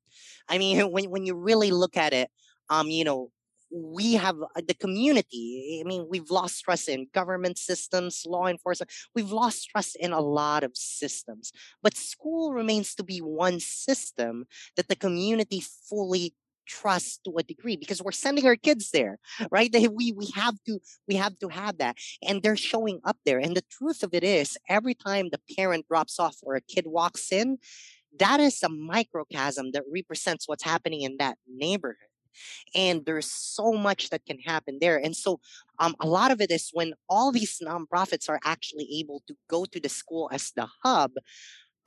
I 0.47 0.57
mean, 0.57 0.79
when, 0.91 1.09
when 1.09 1.25
you 1.25 1.35
really 1.35 1.71
look 1.71 1.97
at 1.97 2.13
it, 2.13 2.29
um, 2.69 2.87
you 2.87 3.03
know, 3.03 3.31
we 3.71 4.13
have 4.13 4.35
uh, 4.41 4.61
the 4.67 4.73
community. 4.73 5.81
I 5.83 5.87
mean, 5.87 6.07
we've 6.09 6.29
lost 6.29 6.63
trust 6.63 6.89
in 6.89 7.07
government 7.13 7.57
systems, 7.57 8.23
law 8.25 8.47
enforcement. 8.47 8.91
We've 9.13 9.31
lost 9.31 9.69
trust 9.69 9.95
in 9.97 10.13
a 10.13 10.21
lot 10.21 10.63
of 10.63 10.71
systems. 10.75 11.51
But 11.81 11.95
school 11.95 12.53
remains 12.53 12.95
to 12.95 13.03
be 13.03 13.19
one 13.19 13.59
system 13.59 14.45
that 14.75 14.87
the 14.87 14.95
community 14.95 15.63
fully 15.89 16.33
trust 16.67 17.23
to 17.23 17.31
a 17.37 17.43
degree 17.43 17.75
because 17.75 18.01
we're 18.01 18.11
sending 18.11 18.47
our 18.47 18.55
kids 18.55 18.89
there 18.89 19.19
right 19.51 19.71
they, 19.71 19.87
we 19.87 20.11
we 20.13 20.27
have 20.33 20.55
to 20.65 20.79
we 21.07 21.13
have 21.13 21.37
to 21.37 21.47
have 21.47 21.77
that 21.77 21.95
and 22.27 22.41
they're 22.41 22.55
showing 22.55 22.99
up 23.03 23.17
there 23.23 23.37
and 23.37 23.55
the 23.55 23.63
truth 23.69 24.01
of 24.01 24.15
it 24.15 24.23
is 24.23 24.57
every 24.67 24.95
time 24.95 25.29
the 25.29 25.39
parent 25.55 25.87
drops 25.87 26.19
off 26.19 26.37
or 26.41 26.55
a 26.55 26.61
kid 26.61 26.85
walks 26.87 27.31
in 27.31 27.59
that 28.17 28.39
is 28.39 28.63
a 28.63 28.69
microcosm 28.69 29.71
that 29.73 29.83
represents 29.93 30.47
what's 30.47 30.63
happening 30.63 31.01
in 31.01 31.17
that 31.17 31.37
neighborhood 31.47 32.09
and 32.73 33.05
there's 33.05 33.31
so 33.31 33.73
much 33.73 34.09
that 34.09 34.25
can 34.25 34.39
happen 34.39 34.77
there 34.81 34.97
and 34.97 35.15
so 35.15 35.39
um, 35.79 35.95
a 35.99 36.07
lot 36.07 36.31
of 36.31 36.41
it 36.41 36.51
is 36.51 36.69
when 36.73 36.93
all 37.09 37.31
these 37.31 37.59
nonprofits 37.65 38.29
are 38.29 38.39
actually 38.45 38.87
able 38.99 39.21
to 39.27 39.35
go 39.49 39.65
to 39.65 39.79
the 39.79 39.89
school 39.89 40.29
as 40.31 40.51
the 40.55 40.67
hub 40.83 41.11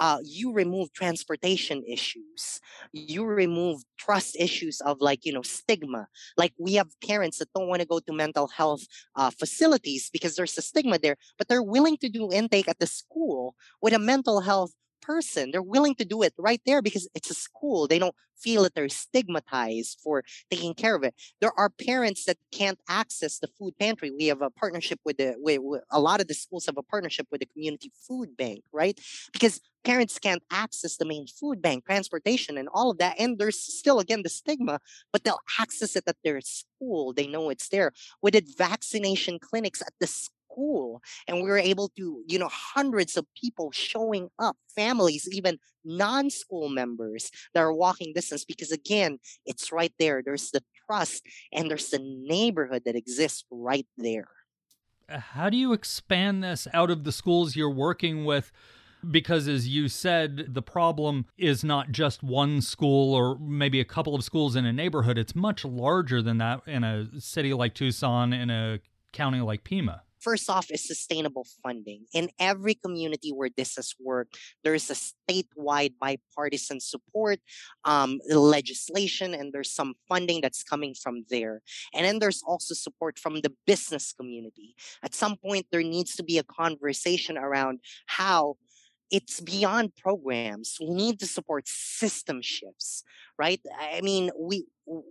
uh, 0.00 0.18
you 0.24 0.52
remove 0.52 0.92
transportation 0.92 1.82
issues 1.86 2.60
you 2.92 3.24
remove 3.24 3.82
trust 3.98 4.36
issues 4.38 4.80
of 4.82 5.00
like 5.00 5.24
you 5.24 5.32
know 5.32 5.42
stigma 5.42 6.06
like 6.36 6.52
we 6.58 6.74
have 6.74 6.88
parents 7.06 7.38
that 7.38 7.48
don't 7.54 7.68
want 7.68 7.80
to 7.80 7.86
go 7.86 7.98
to 7.98 8.12
mental 8.12 8.46
health 8.48 8.86
uh, 9.16 9.30
facilities 9.30 10.08
because 10.12 10.36
there's 10.36 10.56
a 10.56 10.62
stigma 10.62 10.98
there 10.98 11.16
but 11.36 11.48
they're 11.48 11.62
willing 11.62 11.96
to 11.96 12.08
do 12.08 12.30
intake 12.32 12.68
at 12.68 12.78
the 12.78 12.86
school 12.86 13.54
with 13.82 13.92
a 13.92 13.98
mental 13.98 14.40
health 14.40 14.72
person. 15.00 15.50
They're 15.50 15.62
willing 15.62 15.94
to 15.96 16.04
do 16.04 16.22
it 16.22 16.34
right 16.38 16.60
there 16.66 16.82
because 16.82 17.08
it's 17.14 17.30
a 17.30 17.34
school. 17.34 17.86
They 17.86 17.98
don't 17.98 18.14
feel 18.36 18.62
that 18.62 18.74
they're 18.74 18.88
stigmatized 18.88 19.98
for 20.02 20.22
taking 20.50 20.74
care 20.74 20.94
of 20.94 21.02
it. 21.02 21.14
There 21.40 21.52
are 21.58 21.70
parents 21.70 22.24
that 22.26 22.36
can't 22.52 22.78
access 22.88 23.38
the 23.38 23.48
food 23.58 23.74
pantry. 23.78 24.10
We 24.16 24.26
have 24.26 24.42
a 24.42 24.50
partnership 24.50 25.00
with 25.04 25.18
the 25.18 25.34
with, 25.38 25.82
a 25.90 26.00
lot 26.00 26.20
of 26.20 26.28
the 26.28 26.34
schools 26.34 26.66
have 26.66 26.76
a 26.76 26.82
partnership 26.82 27.26
with 27.30 27.40
the 27.40 27.46
community 27.46 27.90
food 28.06 28.36
bank, 28.36 28.62
right? 28.72 28.98
Because 29.32 29.60
parents 29.84 30.18
can't 30.18 30.42
access 30.50 30.96
the 30.96 31.04
main 31.04 31.26
food 31.26 31.62
bank, 31.62 31.84
transportation, 31.86 32.58
and 32.58 32.68
all 32.72 32.90
of 32.90 32.98
that. 32.98 33.16
And 33.18 33.38
there's 33.38 33.58
still 33.58 33.98
again 34.00 34.22
the 34.22 34.28
stigma, 34.28 34.80
but 35.12 35.24
they'll 35.24 35.40
access 35.58 35.96
it 35.96 36.04
at 36.06 36.16
their 36.22 36.40
school. 36.40 37.12
They 37.12 37.26
know 37.26 37.50
it's 37.50 37.68
there. 37.68 37.92
With 38.22 38.34
did 38.34 38.48
vaccination 38.56 39.38
clinics 39.40 39.82
at 39.82 39.92
the 40.00 40.06
school 40.06 40.37
and 41.26 41.36
we 41.36 41.48
were 41.48 41.58
able 41.58 41.88
to 41.96 42.22
you 42.26 42.38
know 42.38 42.48
hundreds 42.50 43.16
of 43.16 43.26
people 43.40 43.70
showing 43.72 44.28
up 44.38 44.56
families 44.74 45.28
even 45.32 45.58
non-school 45.84 46.68
members 46.68 47.30
that 47.54 47.60
are 47.60 47.72
walking 47.72 48.12
distance 48.14 48.44
because 48.44 48.72
again 48.72 49.18
it's 49.46 49.72
right 49.72 49.92
there. 49.98 50.22
There's 50.24 50.50
the 50.50 50.62
trust 50.86 51.24
and 51.52 51.70
there's 51.70 51.88
the 51.90 51.98
neighborhood 52.00 52.82
that 52.84 52.96
exists 52.96 53.44
right 53.50 53.86
there. 53.96 54.28
Uh, 55.08 55.18
how 55.18 55.48
do 55.48 55.56
you 55.56 55.72
expand 55.72 56.44
this 56.44 56.68
out 56.74 56.90
of 56.90 57.04
the 57.04 57.12
schools 57.12 57.56
you're 57.56 57.70
working 57.70 58.24
with? 58.24 58.52
Because 59.08 59.48
as 59.48 59.68
you 59.68 59.88
said 59.88 60.54
the 60.54 60.62
problem 60.62 61.26
is 61.36 61.64
not 61.64 61.92
just 61.92 62.22
one 62.22 62.60
school 62.60 63.14
or 63.14 63.38
maybe 63.38 63.80
a 63.80 63.84
couple 63.84 64.14
of 64.14 64.24
schools 64.24 64.56
in 64.56 64.66
a 64.66 64.72
neighborhood. 64.72 65.18
It's 65.18 65.34
much 65.34 65.64
larger 65.64 66.20
than 66.20 66.38
that 66.38 66.62
in 66.66 66.84
a 66.84 67.20
city 67.20 67.54
like 67.54 67.74
Tucson 67.74 68.32
in 68.32 68.50
a 68.50 68.80
county 69.12 69.40
like 69.40 69.64
Pima 69.64 70.02
First 70.20 70.50
off 70.50 70.70
is 70.70 70.86
sustainable 70.86 71.46
funding. 71.62 72.06
In 72.12 72.30
every 72.38 72.74
community 72.74 73.30
where 73.30 73.50
this 73.56 73.76
has 73.76 73.94
worked, 74.00 74.36
there's 74.64 74.90
a 74.90 74.94
statewide 74.94 75.94
bipartisan 76.00 76.80
support, 76.80 77.40
um, 77.84 78.20
legislation, 78.28 79.34
and 79.34 79.52
there's 79.52 79.72
some 79.72 79.94
funding 80.08 80.40
that's 80.40 80.62
coming 80.62 80.94
from 80.94 81.24
there. 81.30 81.62
And 81.94 82.04
then 82.04 82.18
there's 82.18 82.42
also 82.46 82.74
support 82.74 83.18
from 83.18 83.40
the 83.40 83.52
business 83.66 84.12
community. 84.12 84.74
At 85.02 85.14
some 85.14 85.36
point, 85.36 85.66
there 85.70 85.82
needs 85.82 86.16
to 86.16 86.22
be 86.22 86.38
a 86.38 86.42
conversation 86.42 87.38
around 87.38 87.80
how 88.06 88.56
it's 89.10 89.40
beyond 89.40 89.94
programs 89.96 90.76
we 90.80 90.90
need 90.90 91.18
to 91.18 91.26
support 91.26 91.66
system 91.66 92.42
shifts 92.42 93.04
right 93.38 93.60
i 93.80 94.00
mean 94.00 94.30
we 94.38 94.66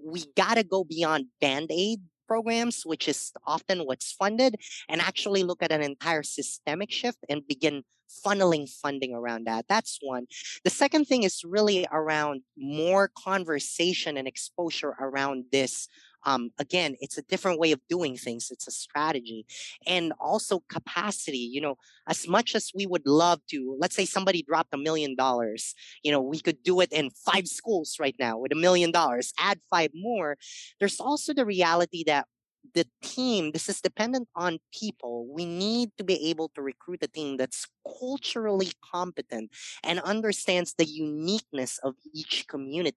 we 0.06 0.24
got 0.36 0.56
to 0.56 0.64
go 0.64 0.84
beyond 0.84 1.26
band-aid 1.42 2.00
programs, 2.28 2.84
which 2.86 3.08
is 3.08 3.32
often 3.46 3.80
what's 3.80 4.12
funded, 4.12 4.56
and 4.90 5.02
actually 5.02 5.44
look 5.44 5.64
at 5.64 5.72
an 5.72 5.82
entire 5.82 6.24
systemic 6.24 6.92
shift 6.92 7.20
and 7.30 7.48
begin 7.48 7.84
funneling 8.26 8.70
funding 8.70 9.14
around 9.14 9.46
that. 9.48 9.66
That's 9.68 10.00
one. 10.02 10.28
The 10.64 10.70
second 10.70 11.06
thing 11.06 11.24
is 11.24 11.44
really 11.44 11.88
around 11.92 12.42
more 12.58 13.10
conversation 13.18 14.18
and 14.18 14.28
exposure 14.28 14.96
around 15.00 15.46
this 15.52 15.88
um, 16.26 16.52
again, 16.60 16.96
it's 17.00 17.18
a 17.18 17.22
different 17.22 17.60
way 17.60 17.72
of 17.72 17.80
doing 17.90 18.18
things. 18.18 18.50
It's 18.52 18.68
a 18.68 18.72
strategy. 18.72 19.46
And 19.86 20.14
also 20.20 20.62
capacity, 20.70 21.38
you 21.38 21.62
know, 21.62 21.76
as 22.08 22.28
much 22.28 22.56
as 22.56 22.72
we 22.76 22.86
would 22.86 23.06
love 23.06 23.40
to, 23.52 23.78
let's 23.80 23.96
say 23.96 24.06
somebody 24.06 24.42
dropped 24.44 24.74
a 24.74 24.78
million 24.78 25.16
dollars, 25.16 25.74
you 26.04 26.12
know, 26.12 26.22
we 26.22 26.40
could 26.40 26.64
do 26.64 26.82
it 26.82 26.92
in 26.92 27.10
five 27.12 27.48
schools 27.48 27.98
right 28.00 28.16
now 28.20 28.38
with 28.38 28.52
a 28.52 28.56
million 28.56 28.92
dollars, 28.92 29.34
add 29.40 29.60
five 29.70 29.92
more. 29.94 30.38
There's 30.80 31.00
also 31.00 31.34
the 31.34 31.46
reality 31.46 32.04
that 32.08 32.26
the 32.74 32.86
team, 33.02 33.52
this 33.52 33.70
is 33.70 33.82
dependent 33.82 34.28
on 34.36 34.60
people. 34.74 35.28
We 35.34 35.46
need 35.46 35.92
to 35.98 36.04
be 36.04 36.30
able 36.30 36.50
to 36.50 36.62
recruit 36.62 37.00
a 37.02 37.08
team 37.08 37.38
that's 37.38 37.66
culturally 38.00 38.72
competent 38.84 39.52
and 39.84 40.00
understands 40.02 40.74
the 40.78 40.86
uniqueness 40.86 41.80
of 41.84 41.96
each 42.14 42.46
community. 42.48 42.96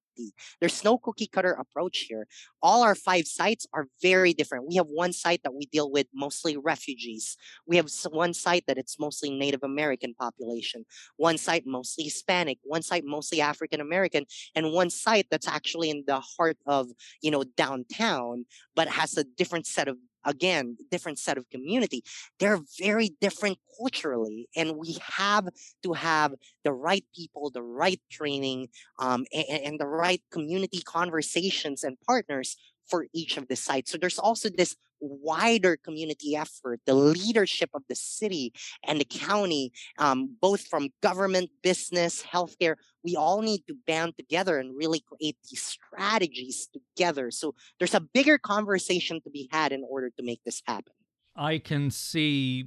There's 0.61 0.85
no 0.85 0.99
cookie 0.99 1.27
cutter 1.27 1.53
approach 1.53 2.07
here. 2.09 2.27
All 2.63 2.83
our 2.83 2.95
five 2.95 3.27
sites 3.27 3.67
are 3.73 3.87
very 4.03 4.33
different. 4.33 4.69
We 4.69 4.77
have 4.77 4.87
one 4.89 5.13
site 5.13 5.43
that 5.45 5.55
we 5.55 5.67
deal 5.67 5.91
with 5.91 6.07
mostly 6.15 6.57
refugees. 6.57 7.37
We 7.67 7.77
have 7.77 7.89
one 8.11 8.35
site 8.35 8.65
that 8.67 8.79
it's 8.79 8.99
mostly 8.99 9.31
Native 9.31 9.63
American 9.63 10.15
population, 10.15 10.85
one 11.17 11.39
site 11.39 11.67
mostly 11.67 12.05
Hispanic, 12.05 12.59
one 12.63 12.83
site 12.83 13.05
mostly 13.05 13.41
African 13.41 13.81
American, 13.81 14.27
and 14.55 14.73
one 14.73 14.91
site 14.91 15.27
that's 15.31 15.49
actually 15.49 15.91
in 15.91 16.05
the 16.07 16.21
heart 16.21 16.59
of, 16.67 16.89
you 17.23 17.31
know, 17.31 17.45
downtown, 17.57 18.45
but 18.75 18.89
has 18.89 19.17
a 19.17 19.25
different 19.25 19.67
set 19.67 19.89
of 19.89 19.97
again 20.25 20.77
different 20.91 21.19
set 21.19 21.39
of 21.39 21.49
community. 21.51 22.03
They're 22.39 22.61
very 22.79 23.11
different 23.21 23.59
culturally 23.79 24.49
and 24.57 24.77
we 24.77 24.99
have 25.03 25.49
to 25.83 25.93
have 25.93 26.35
the 26.65 26.73
right 26.73 27.05
people 27.15 27.51
the 27.51 27.63
right 27.63 28.01
training 28.11 28.69
um, 28.99 29.25
and, 29.33 29.63
and 29.65 29.81
the 29.81 29.87
right 29.87 30.23
community 30.31 30.83
conversations 30.83 31.85
and 31.85 31.97
partners 32.07 32.57
for 32.89 33.07
each 33.13 33.37
of 33.37 33.49
the 33.49 33.57
sites. 33.57 33.91
So 33.91 33.99
there's 33.99 34.19
also 34.19 34.49
this 34.49 34.77
wider 35.01 35.77
community 35.77 36.37
effort, 36.37 36.81
the 36.87 36.95
leadership 36.95 37.71
of 37.75 37.83
the 37.89 37.95
city 37.95 38.53
and 38.87 39.01
the 39.01 39.05
county, 39.05 39.73
um, 39.99 40.37
both 40.41 40.63
from 40.67 40.89
government, 41.03 41.51
business, 41.63 42.23
healthcare, 42.23 42.77
we 43.03 43.17
all 43.17 43.43
need 43.43 43.63
to 43.67 43.75
band 43.87 44.15
together 44.17 44.59
and 44.59 44.77
really 44.77 45.01
create 45.01 45.37
these 45.51 45.63
strategies 45.63 46.69
together. 46.73 47.31
So 47.31 47.55
there's 47.79 47.95
a 47.95 48.01
bigger 48.01 48.39
conversation 48.39 49.21
to 49.23 49.31
be 49.31 49.49
had 49.51 49.73
in 49.73 49.85
order 49.89 50.11
to 50.11 50.23
make 50.23 50.43
this 50.45 50.63
happen. 50.67 50.93
I 51.35 51.59
can 51.59 51.91
see 51.91 52.67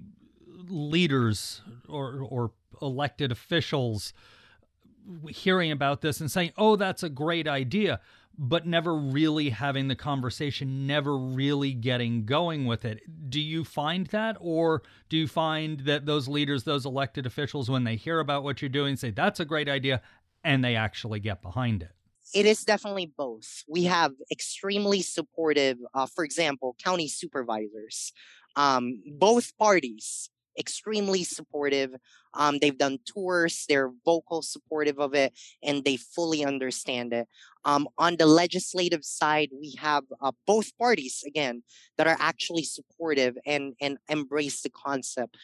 leaders 0.67 1.61
or, 1.87 2.25
or 2.27 2.51
elected 2.81 3.31
officials 3.31 4.13
hearing 5.29 5.71
about 5.71 6.01
this 6.01 6.21
and 6.21 6.31
saying, 6.31 6.51
oh, 6.57 6.75
that's 6.75 7.03
a 7.03 7.09
great 7.09 7.47
idea, 7.47 7.99
but 8.37 8.65
never 8.65 8.95
really 8.95 9.49
having 9.49 9.87
the 9.87 9.95
conversation, 9.95 10.87
never 10.87 11.17
really 11.17 11.73
getting 11.73 12.25
going 12.25 12.65
with 12.65 12.83
it. 12.85 13.01
Do 13.29 13.39
you 13.39 13.63
find 13.63 14.07
that? 14.07 14.37
Or 14.39 14.83
do 15.09 15.17
you 15.17 15.27
find 15.27 15.81
that 15.81 16.05
those 16.05 16.27
leaders, 16.27 16.63
those 16.63 16.85
elected 16.85 17.25
officials, 17.25 17.69
when 17.69 17.83
they 17.83 17.95
hear 17.95 18.19
about 18.19 18.43
what 18.43 18.61
you're 18.61 18.69
doing, 18.69 18.95
say, 18.95 19.11
that's 19.11 19.39
a 19.39 19.45
great 19.45 19.69
idea, 19.69 20.01
and 20.43 20.63
they 20.63 20.75
actually 20.75 21.19
get 21.19 21.41
behind 21.41 21.83
it? 21.83 21.91
It 22.33 22.45
is 22.45 22.63
definitely 22.63 23.13
both. 23.15 23.63
We 23.67 23.83
have 23.83 24.13
extremely 24.31 25.01
supportive, 25.01 25.77
uh, 25.93 26.07
for 26.07 26.23
example, 26.23 26.75
county 26.83 27.07
supervisors. 27.07 28.13
Um, 28.55 29.01
both 29.17 29.55
parties 29.57 30.29
extremely 30.57 31.23
supportive. 31.23 31.91
Um, 32.33 32.57
they've 32.59 32.77
done 32.77 32.99
tours, 33.05 33.65
they're 33.67 33.91
vocal 34.05 34.41
supportive 34.41 34.99
of 34.99 35.13
it, 35.13 35.33
and 35.61 35.83
they 35.83 35.97
fully 35.97 36.43
understand 36.43 37.13
it. 37.13 37.27
Um, 37.65 37.87
on 37.97 38.17
the 38.17 38.25
legislative 38.25 39.05
side, 39.05 39.49
we 39.53 39.75
have 39.79 40.03
uh, 40.21 40.31
both 40.45 40.77
parties 40.77 41.23
again 41.25 41.63
that 41.97 42.07
are 42.07 42.17
actually 42.19 42.63
supportive 42.63 43.37
and 43.45 43.73
and 43.79 43.97
embrace 44.09 44.61
the 44.61 44.69
concept. 44.69 45.37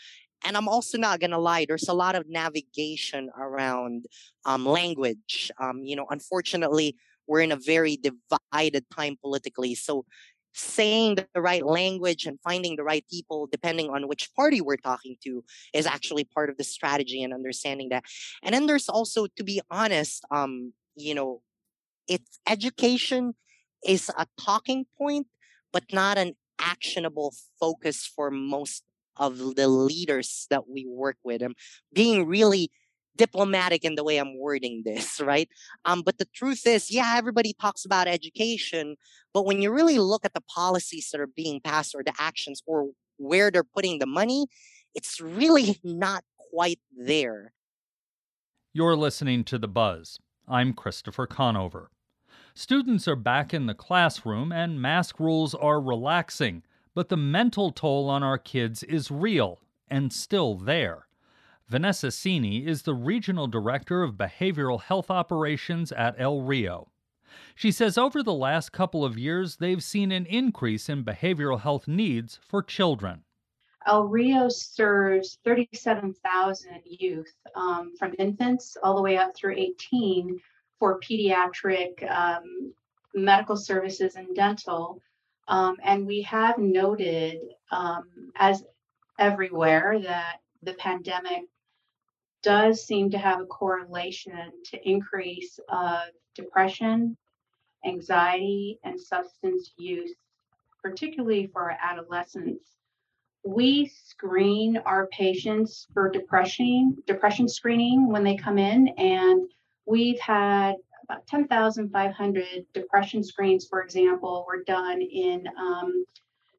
And 0.46 0.56
I'm 0.56 0.68
also 0.68 0.98
not 0.98 1.20
gonna 1.20 1.40
lie, 1.40 1.66
there's 1.66 1.90
a 1.90 1.94
lot 1.94 2.16
of 2.16 2.30
navigation 2.30 3.30
around 3.38 4.06
um, 4.46 4.66
language. 4.66 5.52
Um, 5.60 5.84
you 5.84 5.96
know, 5.96 6.08
unfortunately, 6.10 6.96
we're 7.28 7.42
in 7.42 7.52
a 7.52 7.58
very 7.58 7.98
divided 7.98 8.86
time 8.90 9.18
politically, 9.22 9.76
so 9.76 10.06
saying 10.54 11.16
the 11.16 11.42
right 11.42 11.66
language 11.66 12.26
and 12.26 12.40
finding 12.44 12.76
the 12.76 12.84
right 12.84 13.06
people 13.10 13.48
depending 13.52 13.90
on 13.90 14.08
which 14.08 14.30
party 14.36 14.62
we're 14.62 14.78
talking 14.78 15.16
to 15.24 15.44
is 15.74 15.86
actually 15.86 16.24
part 16.24 16.50
of 16.50 16.58
the 16.58 16.64
strategy 16.64 17.24
and 17.24 17.34
understanding 17.34 17.90
that. 17.90 18.04
And 18.44 18.54
then 18.54 18.66
there's 18.66 18.90
also 18.90 19.28
to 19.38 19.44
be 19.44 19.62
honest 19.70 20.24
um 20.32 20.74
you 20.96 21.14
know 21.14 21.42
it's 22.08 22.40
education 22.48 23.36
is 23.86 24.10
a 24.18 24.26
talking 24.40 24.86
point 24.98 25.28
but 25.72 25.84
not 25.94 26.18
an 26.18 26.34
actionable 26.60 27.34
focus 27.60 28.06
for 28.06 28.30
most 28.32 28.84
of 29.16 29.56
the 29.56 29.68
leaders 29.68 30.48
that 30.50 30.68
we 30.68 30.86
work 30.88 31.18
with 31.24 31.42
and 31.42 31.56
being 31.94 32.26
really 32.26 32.72
diplomatic 33.20 33.84
in 33.84 33.96
the 33.96 34.04
way 34.04 34.18
I'm 34.18 34.40
wording 34.40 34.82
this, 34.86 35.20
right? 35.22 35.50
Um, 35.86 36.02
but 36.02 36.18
the 36.18 36.28
truth 36.34 36.66
is, 36.66 36.90
yeah, 36.90 37.16
everybody 37.18 37.54
talks 37.54 37.86
about 37.86 38.08
education, 38.08 38.96
but 39.34 39.46
when 39.46 39.62
you 39.62 39.72
really 39.72 40.00
look 40.00 40.26
at 40.26 40.34
the 40.34 40.42
policies 40.42 41.10
that 41.12 41.20
are 41.22 41.28
being 41.28 41.60
passed 41.60 41.94
or 41.94 42.02
the 42.04 42.14
actions 42.18 42.64
or 42.66 42.90
where 43.18 43.52
they're 43.52 43.64
putting 43.64 44.00
the 44.00 44.08
money, 44.08 44.48
it's 44.96 45.20
really 45.20 45.80
not 45.84 46.24
quite 46.52 46.80
there. 46.98 47.52
You're 48.74 48.96
listening 48.96 49.44
to 49.46 49.60
The 49.60 49.68
Buzz. 49.68 50.20
I'm 50.48 50.74
Christopher 50.74 51.28
Conover. 51.28 51.92
Students 52.54 53.08
are 53.08 53.18
back 53.18 53.54
in 53.54 53.66
the 53.66 53.74
classroom 53.74 54.52
and 54.52 54.82
mask 54.82 55.20
rules 55.20 55.54
are 55.54 55.82
relaxing, 55.82 56.64
but 56.96 57.10
the 57.10 57.18
mental 57.18 57.72
toll 57.72 58.10
on 58.10 58.24
our 58.24 58.38
kids 58.38 58.82
is 58.84 59.12
real 59.12 59.60
and 59.90 60.14
still 60.14 60.56
there. 60.56 61.09
Vanessa 61.70 62.08
Cini 62.08 62.66
is 62.66 62.82
the 62.82 62.96
Regional 62.96 63.46
Director 63.46 64.02
of 64.02 64.16
Behavioral 64.16 64.82
Health 64.82 65.12
Operations 65.12 65.92
at 65.92 66.16
El 66.18 66.42
Rio. 66.42 66.88
She 67.54 67.72
says 67.72 67.96
over 67.96 68.24
the 68.24 68.34
last 68.34 68.72
couple 68.72 69.06
of 69.06 69.20
years, 69.20 69.58
they've 69.58 69.84
seen 69.84 70.12
an 70.12 70.26
increase 70.26 70.90
in 70.90 71.04
behavioral 71.04 71.62
health 71.62 71.88
needs 71.88 72.40
for 72.42 72.64
children. 72.64 73.24
El 73.86 74.06
Rio 74.06 74.50
serves 74.50 75.38
37,000 75.46 76.82
youth 76.86 77.36
um, 77.54 77.94
from 78.00 78.16
infants 78.18 78.76
all 78.82 78.96
the 78.96 79.04
way 79.04 79.18
up 79.18 79.36
through 79.36 79.56
18 79.56 80.40
for 80.80 81.00
pediatric 81.02 82.10
um, 82.10 82.74
medical 83.14 83.56
services 83.56 84.16
and 84.16 84.36
dental. 84.36 85.00
Um, 85.48 85.78
and 85.84 86.08
we 86.08 86.24
have 86.24 86.58
noted, 86.58 87.38
um, 87.72 88.32
as 88.38 88.64
everywhere, 89.20 90.00
that 90.00 90.38
the 90.64 90.74
pandemic 90.74 91.44
does 92.42 92.86
seem 92.86 93.10
to 93.12 93.18
have 93.18 93.42
a 93.42 93.46
correlation 93.46 94.52
to 94.66 94.90
increase 94.90 95.60
of 95.70 96.00
depression, 96.36 97.18
anxiety, 97.86 98.80
and 98.84 99.00
substance 99.00 99.72
use, 99.78 100.14
particularly 100.82 101.48
for 101.48 101.76
adolescents. 101.82 102.66
We 103.44 103.92
screen 104.06 104.78
our 104.86 105.08
patients 105.08 105.88
for 105.94 106.10
depression, 106.10 106.98
depression 107.08 107.48
screening 107.48 108.08
when 108.08 108.24
they 108.24 108.36
come 108.36 108.58
in, 108.58 108.90
and 108.90 109.50
we've 109.86 110.20
had 110.20 110.76
about 111.04 111.26
10,500 111.28 112.46
depression 112.74 113.24
screens, 113.24 113.66
for 113.68 113.82
example, 113.82 114.46
were 114.48 114.64
done 114.64 115.02
in 115.02 115.48
um, 115.58 116.06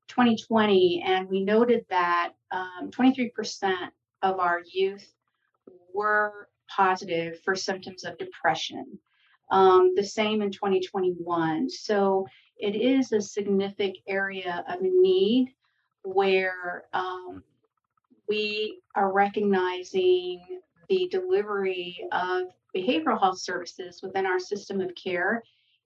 2020, 0.08 1.04
and 1.06 1.28
we 1.28 1.44
noted 1.44 1.84
that 1.88 2.32
um, 2.50 2.90
23% 2.90 3.74
of 4.22 4.40
our 4.40 4.60
youth 4.70 5.06
were 5.94 6.48
positive 6.68 7.40
for 7.44 7.54
symptoms 7.54 8.04
of 8.04 8.18
depression. 8.18 8.98
Um, 9.50 9.94
the 9.96 10.04
same 10.04 10.42
in 10.42 10.52
2021. 10.52 11.68
So 11.68 12.26
it 12.56 12.76
is 12.76 13.12
a 13.12 13.20
significant 13.20 13.96
area 14.06 14.64
of 14.68 14.80
need 14.82 15.54
where 16.02 16.84
um, 16.92 17.42
we 18.28 18.80
are 18.94 19.12
recognizing 19.12 20.60
the 20.88 21.08
delivery 21.10 22.06
of 22.12 22.44
behavioral 22.76 23.18
health 23.18 23.40
services 23.40 24.00
within 24.02 24.26
our 24.26 24.38
system 24.38 24.80
of 24.80 24.94
care 24.94 25.42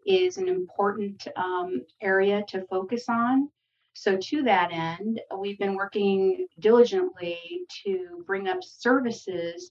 is 0.07 0.37
an 0.37 0.49
important 0.49 1.27
um, 1.37 1.83
area 2.03 2.45
to 2.49 2.67
focus 2.67 3.05
on. 3.09 3.49
So, 3.95 4.17
to 4.17 4.43
that 4.43 4.71
end, 4.73 5.21
we've 5.39 5.59
been 5.59 5.77
working 5.77 6.47
diligently 6.59 7.39
to 7.85 8.25
bring 8.27 8.49
up 8.49 8.59
services 8.63 9.71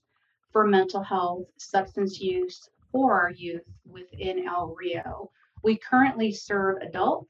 for 0.54 0.64
mental 0.64 1.02
health, 1.02 1.48
substance 1.56 2.20
use 2.20 2.70
for 2.92 3.20
our 3.20 3.30
youth 3.30 3.64
within 3.84 4.46
El 4.46 4.72
Rio. 4.78 5.32
We 5.64 5.76
currently 5.76 6.30
serve 6.30 6.80
adults 6.80 7.28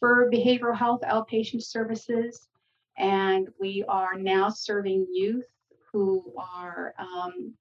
for 0.00 0.30
behavioral 0.32 0.74
health 0.74 1.02
outpatient 1.02 1.62
services, 1.62 2.48
and 2.96 3.50
we 3.60 3.84
are 3.88 4.14
now 4.18 4.48
serving 4.48 5.06
youth 5.12 5.44
who 5.92 6.32
are 6.38 6.94
um, 6.98 7.52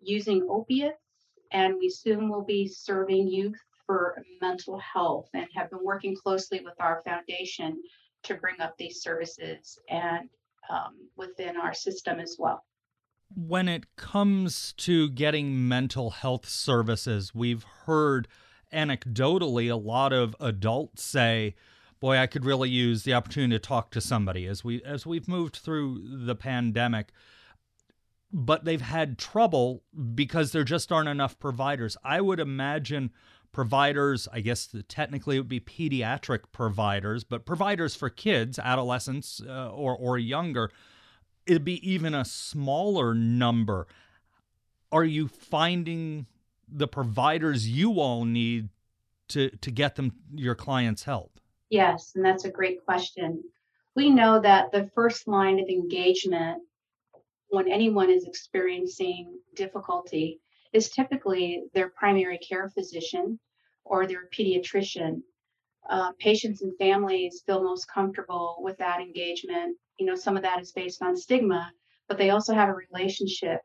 using 0.00 0.46
opiates, 0.48 1.02
and 1.50 1.74
we 1.74 1.90
soon 1.90 2.28
will 2.28 2.44
be 2.44 2.68
serving 2.68 3.26
youth 3.26 3.58
for 3.84 4.22
mental 4.40 4.78
health 4.78 5.28
and 5.34 5.48
have 5.56 5.70
been 5.70 5.82
working 5.84 6.14
closely 6.14 6.60
with 6.64 6.74
our 6.78 7.02
foundation 7.04 7.82
to 8.22 8.34
bring 8.34 8.60
up 8.60 8.76
these 8.78 9.02
services 9.02 9.76
and 9.88 10.28
um, 10.70 10.94
within 11.16 11.56
our 11.56 11.74
system 11.74 12.20
as 12.20 12.36
well 12.38 12.62
when 13.34 13.68
it 13.68 13.96
comes 13.96 14.72
to 14.74 15.08
getting 15.10 15.68
mental 15.68 16.10
health 16.10 16.48
services, 16.48 17.34
we've 17.34 17.64
heard 17.84 18.28
anecdotally 18.72 19.70
a 19.70 19.76
lot 19.76 20.12
of 20.12 20.34
adults 20.40 21.02
say, 21.02 21.54
"Boy, 22.00 22.18
I 22.18 22.26
could 22.26 22.44
really 22.44 22.70
use 22.70 23.02
the 23.02 23.14
opportunity 23.14 23.54
to 23.54 23.58
talk 23.58 23.90
to 23.92 24.00
somebody." 24.00 24.46
As 24.46 24.64
we 24.64 24.82
as 24.82 25.06
we've 25.06 25.28
moved 25.28 25.56
through 25.56 26.24
the 26.26 26.34
pandemic, 26.34 27.12
but 28.32 28.64
they've 28.64 28.80
had 28.80 29.18
trouble 29.18 29.82
because 30.14 30.52
there 30.52 30.64
just 30.64 30.92
aren't 30.92 31.08
enough 31.08 31.38
providers. 31.38 31.96
I 32.04 32.20
would 32.20 32.40
imagine 32.40 33.10
providers, 33.52 34.28
I 34.32 34.40
guess 34.40 34.66
the, 34.66 34.82
technically 34.82 35.36
it 35.36 35.40
would 35.40 35.48
be 35.48 35.60
pediatric 35.60 36.52
providers, 36.52 37.24
but 37.24 37.44
providers 37.44 37.96
for 37.96 38.08
kids, 38.08 38.58
adolescents, 38.58 39.40
uh, 39.46 39.70
or 39.70 39.96
or 39.96 40.18
younger 40.18 40.70
it'd 41.50 41.64
be 41.64 41.90
even 41.90 42.14
a 42.14 42.24
smaller 42.24 43.12
number. 43.12 43.88
Are 44.92 45.04
you 45.04 45.26
finding 45.26 46.26
the 46.68 46.86
providers 46.86 47.68
you 47.68 48.00
all 48.00 48.24
need 48.24 48.68
to 49.28 49.50
to 49.50 49.70
get 49.72 49.96
them 49.96 50.12
your 50.32 50.54
clients 50.54 51.02
help? 51.02 51.40
Yes, 51.68 52.12
and 52.14 52.24
that's 52.24 52.44
a 52.44 52.50
great 52.50 52.84
question. 52.84 53.42
We 53.96 54.10
know 54.10 54.40
that 54.40 54.70
the 54.70 54.88
first 54.94 55.26
line 55.26 55.58
of 55.58 55.68
engagement 55.68 56.62
when 57.48 57.70
anyone 57.70 58.10
is 58.10 58.26
experiencing 58.26 59.36
difficulty 59.56 60.40
is 60.72 60.88
typically 60.88 61.64
their 61.74 61.88
primary 61.88 62.38
care 62.38 62.68
physician 62.68 63.40
or 63.84 64.06
their 64.06 64.28
pediatrician. 64.32 65.22
Uh, 65.88 66.12
patients 66.18 66.62
and 66.62 66.76
families 66.78 67.42
feel 67.46 67.62
most 67.62 67.86
comfortable 67.86 68.58
with 68.60 68.76
that 68.78 69.00
engagement 69.00 69.76
you 70.00 70.06
know, 70.06 70.16
some 70.16 70.36
of 70.36 70.42
that 70.42 70.60
is 70.60 70.72
based 70.72 71.02
on 71.02 71.16
stigma, 71.16 71.70
but 72.08 72.16
they 72.16 72.30
also 72.30 72.54
have 72.54 72.70
a 72.70 72.74
relationship 72.74 73.60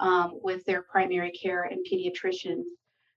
um, 0.00 0.38
with 0.42 0.64
their 0.64 0.82
primary 0.82 1.30
care 1.30 1.62
and 1.62 1.86
pediatricians. 1.90 2.64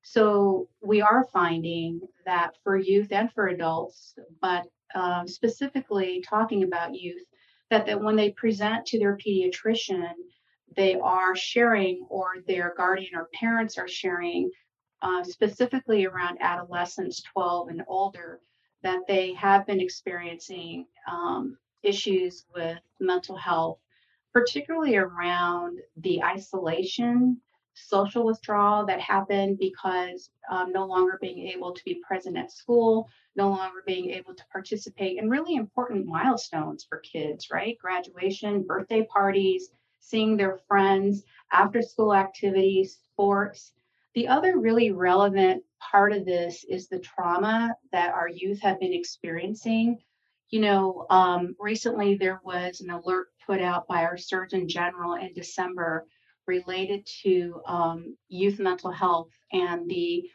So 0.03 0.69
we 0.81 1.01
are 1.01 1.27
finding 1.33 1.99
that 2.25 2.51
for 2.63 2.77
youth 2.77 3.12
and 3.12 3.29
for 3.33 3.47
adults, 3.47 4.13
but 4.39 4.65
um, 4.95 5.27
specifically 5.27 6.23
talking 6.27 6.63
about 6.63 6.95
youth, 6.95 7.25
that, 7.69 7.85
that 7.88 8.01
when 8.01 8.15
they 8.15 8.31
present 8.31 8.85
to 8.88 8.99
their 8.99 9.17
pediatrician, 9.17 10.13
they 10.75 10.95
are 10.95 11.35
sharing 11.35 12.05
or 12.09 12.35
their 12.47 12.73
guardian 12.77 13.15
or 13.15 13.29
parents 13.33 13.77
are 13.77 13.88
sharing, 13.88 14.49
uh, 15.01 15.23
specifically 15.23 16.05
around 16.05 16.38
adolescents 16.41 17.21
12 17.21 17.69
and 17.69 17.83
older, 17.88 18.39
that 18.83 18.99
they 19.07 19.33
have 19.33 19.65
been 19.65 19.79
experiencing 19.79 20.85
um, 21.09 21.57
issues 21.83 22.45
with 22.53 22.79
mental 22.99 23.35
health, 23.35 23.79
particularly 24.33 24.95
around 24.95 25.79
the 25.97 26.23
isolation, 26.23 27.41
social 27.73 28.25
withdrawal 28.25 28.85
that 28.85 28.99
happened 28.99 29.57
because 29.57 30.29
um, 30.51 30.71
no 30.71 30.85
longer 30.85 31.17
being 31.21 31.47
able 31.47 31.73
to 31.73 31.83
be 31.85 32.01
present 32.05 32.38
at 32.38 32.51
school, 32.51 33.07
no 33.35 33.49
longer 33.49 33.83
being 33.85 34.09
able 34.12 34.33
to 34.35 34.43
participate 34.51 35.17
in 35.17 35.29
really 35.29 35.55
important 35.55 36.05
milestones 36.05 36.83
for 36.83 36.99
kids, 36.99 37.47
right? 37.51 37.77
Graduation, 37.79 38.63
birthday 38.63 39.05
parties, 39.05 39.69
seeing 39.99 40.35
their 40.35 40.57
friends, 40.67 41.23
after 41.51 41.81
school 41.81 42.13
activities, 42.13 42.99
sports. 43.13 43.73
The 44.15 44.27
other 44.27 44.57
really 44.57 44.91
relevant 44.91 45.63
part 45.79 46.13
of 46.13 46.25
this 46.25 46.65
is 46.67 46.87
the 46.87 46.99
trauma 46.99 47.75
that 47.91 48.13
our 48.13 48.27
youth 48.27 48.61
have 48.61 48.79
been 48.79 48.93
experiencing. 48.93 49.99
You 50.49 50.61
know, 50.61 51.05
um, 51.09 51.55
recently 51.59 52.15
there 52.15 52.41
was 52.43 52.81
an 52.81 52.89
alert 52.89 53.27
put 53.45 53.61
out 53.61 53.87
by 53.87 54.03
our 54.03 54.17
Surgeon 54.17 54.67
General 54.67 55.13
in 55.13 55.33
December 55.33 56.07
related 56.47 57.07
to 57.21 57.61
um, 57.67 58.17
youth 58.27 58.59
mental 58.59 58.91
health 58.91 59.29
and 59.51 59.87
the 59.87 60.27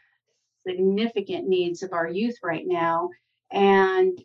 significant 0.66 1.48
needs 1.48 1.82
of 1.82 1.92
our 1.92 2.08
youth 2.08 2.36
right 2.42 2.64
now. 2.66 3.10
And 3.50 4.18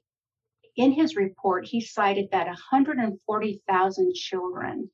in 0.75 0.91
his 0.91 1.15
report, 1.15 1.65
he 1.65 1.81
cited 1.81 2.29
that 2.31 2.45
140,000 2.45 4.13
children 4.13 4.89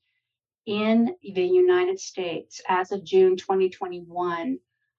in 0.66 1.14
the 1.22 1.46
United 1.46 1.98
States 2.00 2.60
as 2.68 2.92
of 2.92 3.04
June 3.04 3.36
2021 3.36 4.58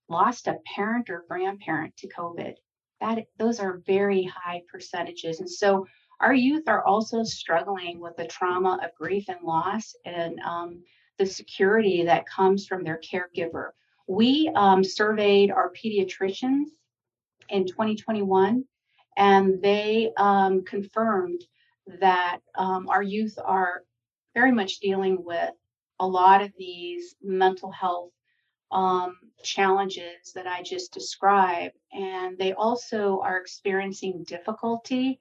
lost 0.10 0.47
a 0.47 0.60
parent 0.75 1.10
or 1.10 1.25
grandparent 1.27 1.95
to 1.97 2.08
COVID. 2.08 2.56
That 3.01 3.25
those 3.38 3.60
are 3.60 3.82
very 3.86 4.23
high 4.23 4.63
percentages. 4.71 5.39
And 5.39 5.49
so 5.49 5.86
our 6.19 6.34
youth 6.34 6.67
are 6.67 6.84
also 6.84 7.23
struggling 7.23 7.99
with 7.99 8.15
the 8.15 8.25
trauma 8.25 8.80
of 8.84 8.95
grief 8.95 9.25
and 9.27 9.41
loss 9.43 9.95
and 10.06 10.39
um, 10.39 10.84
the 11.17 11.25
security 11.25 12.06
that 12.06 12.27
comes 12.27 12.65
from 12.65 12.84
their 12.84 12.99
caregiver. 12.99 13.71
We 14.08 14.49
um, 14.56 14.84
surveyed 14.84 15.51
our 15.51 15.71
pediatricians 15.71 16.65
in 17.49 17.67
2021, 17.67 18.63
and 19.17 19.62
they 19.62 20.12
um, 20.17 20.63
confirmed 20.63 21.41
that 21.99 22.39
um, 22.56 22.88
our 22.89 23.03
youth 23.03 23.38
are 23.43 23.84
very 24.38 24.52
much 24.52 24.80
dealing 24.80 25.23
with 25.23 25.52
a 26.00 26.08
lot 26.08 26.43
of 26.43 26.52
these 26.60 27.15
mental 27.23 27.71
health 27.71 28.12
um, 28.71 29.15
challenges 29.43 30.32
that 30.36 30.45
I 30.45 30.62
just 30.62 30.93
described. 30.93 31.73
And 31.91 32.38
they 32.38 32.54
also 32.54 33.19
are 33.23 33.38
experiencing 33.38 34.23
difficulty 34.28 35.19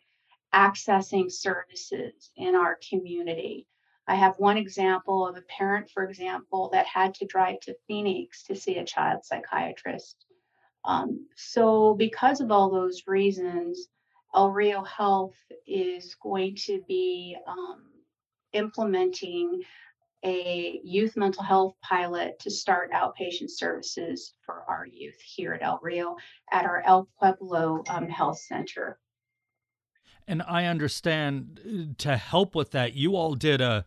accessing 0.55 1.33
services 1.33 2.31
in 2.37 2.55
our 2.55 2.79
community. 2.91 3.67
I 4.07 4.17
have 4.17 4.39
one 4.39 4.59
example 4.59 5.27
of 5.27 5.37
a 5.37 5.43
parent, 5.43 5.91
for 5.91 6.05
example, 6.05 6.69
that 6.73 6.87
had 6.87 7.15
to 7.15 7.27
drive 7.27 7.61
to 7.61 7.77
Phoenix 7.89 8.43
to 8.45 8.55
see 8.55 8.77
a 8.77 8.85
child 8.85 9.25
psychiatrist. 9.25 10.27
Um, 10.85 11.27
so, 11.37 11.95
because 11.95 12.41
of 12.41 12.53
all 12.53 12.71
those 12.71 13.03
reasons, 13.07 13.89
El 14.35 14.51
Rio 14.51 14.85
Health 14.85 15.37
is 15.67 16.15
going 16.23 16.55
to 16.67 16.83
be 16.87 17.37
um, 17.49 17.96
implementing 18.57 19.62
a 20.25 20.81
youth 20.83 21.16
mental 21.16 21.42
health 21.42 21.75
pilot 21.83 22.38
to 22.40 22.51
start 22.51 22.90
outpatient 22.92 23.51
services 23.51 24.35
for 24.45 24.64
our 24.69 24.87
youth 24.87 25.21
here 25.21 25.53
at 25.53 25.62
El 25.62 25.79
Rio 25.83 26.16
at 26.51 26.64
our 26.64 26.83
El 26.87 27.09
Pueblo 27.19 27.85
um, 27.88 28.09
Health 28.09 28.38
Center. 28.38 28.99
And 30.27 30.42
I 30.42 30.64
understand 30.64 31.61
uh, 31.64 31.95
to 31.99 32.16
help 32.16 32.55
with 32.55 32.73
that, 32.73 32.95
you 32.95 33.14
all 33.14 33.35
did 33.35 33.61
a 33.61 33.85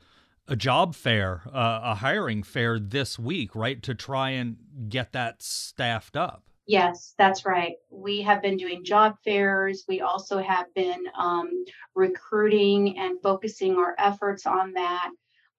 a 0.49 0.55
job 0.55 0.95
fair, 0.95 1.43
uh, 1.53 1.79
a 1.83 1.95
hiring 1.95 2.41
fair 2.41 2.79
this 2.79 3.19
week, 3.19 3.55
right, 3.55 3.83
to 3.83 3.93
try 3.93 4.31
and 4.31 4.57
get 4.89 5.11
that 5.11 5.43
staffed 5.43 6.17
up. 6.17 6.48
Yes, 6.69 7.15
that's 7.17 7.47
right. 7.47 7.77
We 7.89 8.21
have 8.21 8.43
been 8.43 8.55
doing 8.55 8.85
job 8.85 9.15
fairs. 9.25 9.85
We 9.87 10.01
also 10.01 10.37
have 10.37 10.71
been 10.75 11.03
um, 11.17 11.65
recruiting 11.95 12.99
and 12.99 13.19
focusing 13.23 13.75
our 13.77 13.95
efforts 13.97 14.45
on 14.45 14.73
that. 14.73 15.09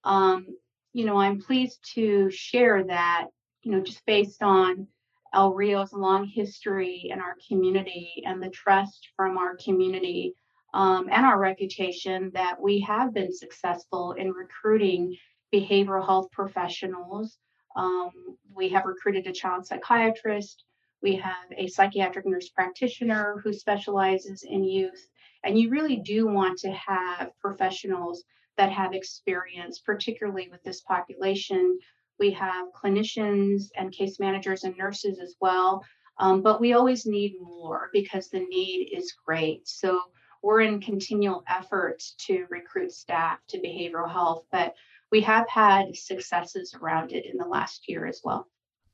Um, 0.05 0.47
you 0.93 1.05
know, 1.05 1.17
I'm 1.17 1.41
pleased 1.41 1.81
to 1.95 2.31
share 2.31 2.85
that, 2.85 3.27
you 3.63 3.73
know, 3.73 3.81
just 3.81 4.07
based 4.07 4.41
on 4.45 4.87
El 5.35 5.53
Rio's 5.53 5.93
long 5.93 6.27
history 6.27 7.09
in 7.11 7.19
our 7.19 7.35
community 7.49 8.23
and 8.25 8.41
the 8.41 8.51
trust 8.51 9.09
from 9.17 9.37
our 9.37 9.57
community 9.57 10.35
um, 10.75 11.09
and 11.11 11.27
our 11.27 11.41
reputation 11.41 12.31
that 12.35 12.63
we 12.63 12.79
have 12.83 13.13
been 13.13 13.35
successful 13.35 14.13
in 14.13 14.31
recruiting 14.31 15.17
behavioral 15.53 16.07
health 16.07 16.31
professionals. 16.31 17.37
Um, 17.75 18.13
we 18.55 18.69
have 18.69 18.85
recruited 18.85 19.27
a 19.27 19.33
child 19.33 19.67
psychiatrist. 19.67 20.63
We 21.03 21.17
have 21.17 21.47
a 21.57 21.69
psychiatric 21.69 22.27
nurse 22.27 22.49
practitioner 22.51 23.41
who 23.43 23.53
specializes 23.53 24.43
in 24.43 24.65
youth. 24.65 25.09
And 25.45 25.59
you 25.59 25.71
really 25.71 25.97
do 25.97 26.27
want 26.27 26.59
to 26.59 26.73
have 26.73 27.31
professionals 27.41 28.25
that 28.57 28.71
have 28.71 28.93
experience, 28.93 29.79
particularly 29.79 30.49
with 30.51 30.63
this 30.63 30.83
population. 30.83 31.79
We 32.19 32.31
have 32.33 32.67
clinicians 32.75 33.71
and 33.77 33.93
case 33.93 34.21
managers 34.21 34.65
and 34.65 34.77
nurses 34.77 35.19
as 35.19 35.37
well, 35.41 35.83
um, 36.19 36.43
but 36.43 36.61
we 36.61 36.75
always 36.75 37.07
need 37.07 37.37
more 37.41 37.89
because 37.95 38.29
the 38.29 38.41
need 38.41 38.91
is 38.95 39.15
great. 39.25 39.67
So 39.67 39.99
we're 40.43 40.61
in 40.61 40.81
continual 40.81 41.43
efforts 41.49 42.15
to 42.27 42.47
recruit 42.51 42.93
staff 42.93 43.39
to 43.49 43.59
behavioral 43.59 44.11
health, 44.11 44.45
but 44.53 44.75
we 45.11 45.23
have 45.23 45.49
had 45.49 45.97
successes 45.97 46.75
around 46.75 47.13
it 47.13 47.25
in 47.25 47.39
the 47.39 47.47
last 47.47 47.89
year 47.89 48.07
as 48.07 48.21
well. 48.23 48.47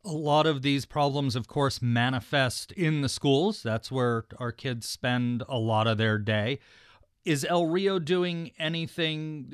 A 0.06 0.12
lot 0.12 0.46
of 0.46 0.62
these 0.62 0.86
problems, 0.86 1.34
of 1.34 1.48
course, 1.48 1.82
manifest 1.82 2.70
in 2.72 3.00
the 3.00 3.08
schools. 3.08 3.62
That's 3.62 3.90
where 3.90 4.24
our 4.38 4.52
kids 4.52 4.88
spend 4.88 5.42
a 5.48 5.58
lot 5.58 5.86
of 5.86 5.98
their 5.98 6.16
day 6.16 6.60
is 7.26 7.44
El 7.44 7.66
Rio 7.66 7.98
doing 7.98 8.52
anything 8.56 9.50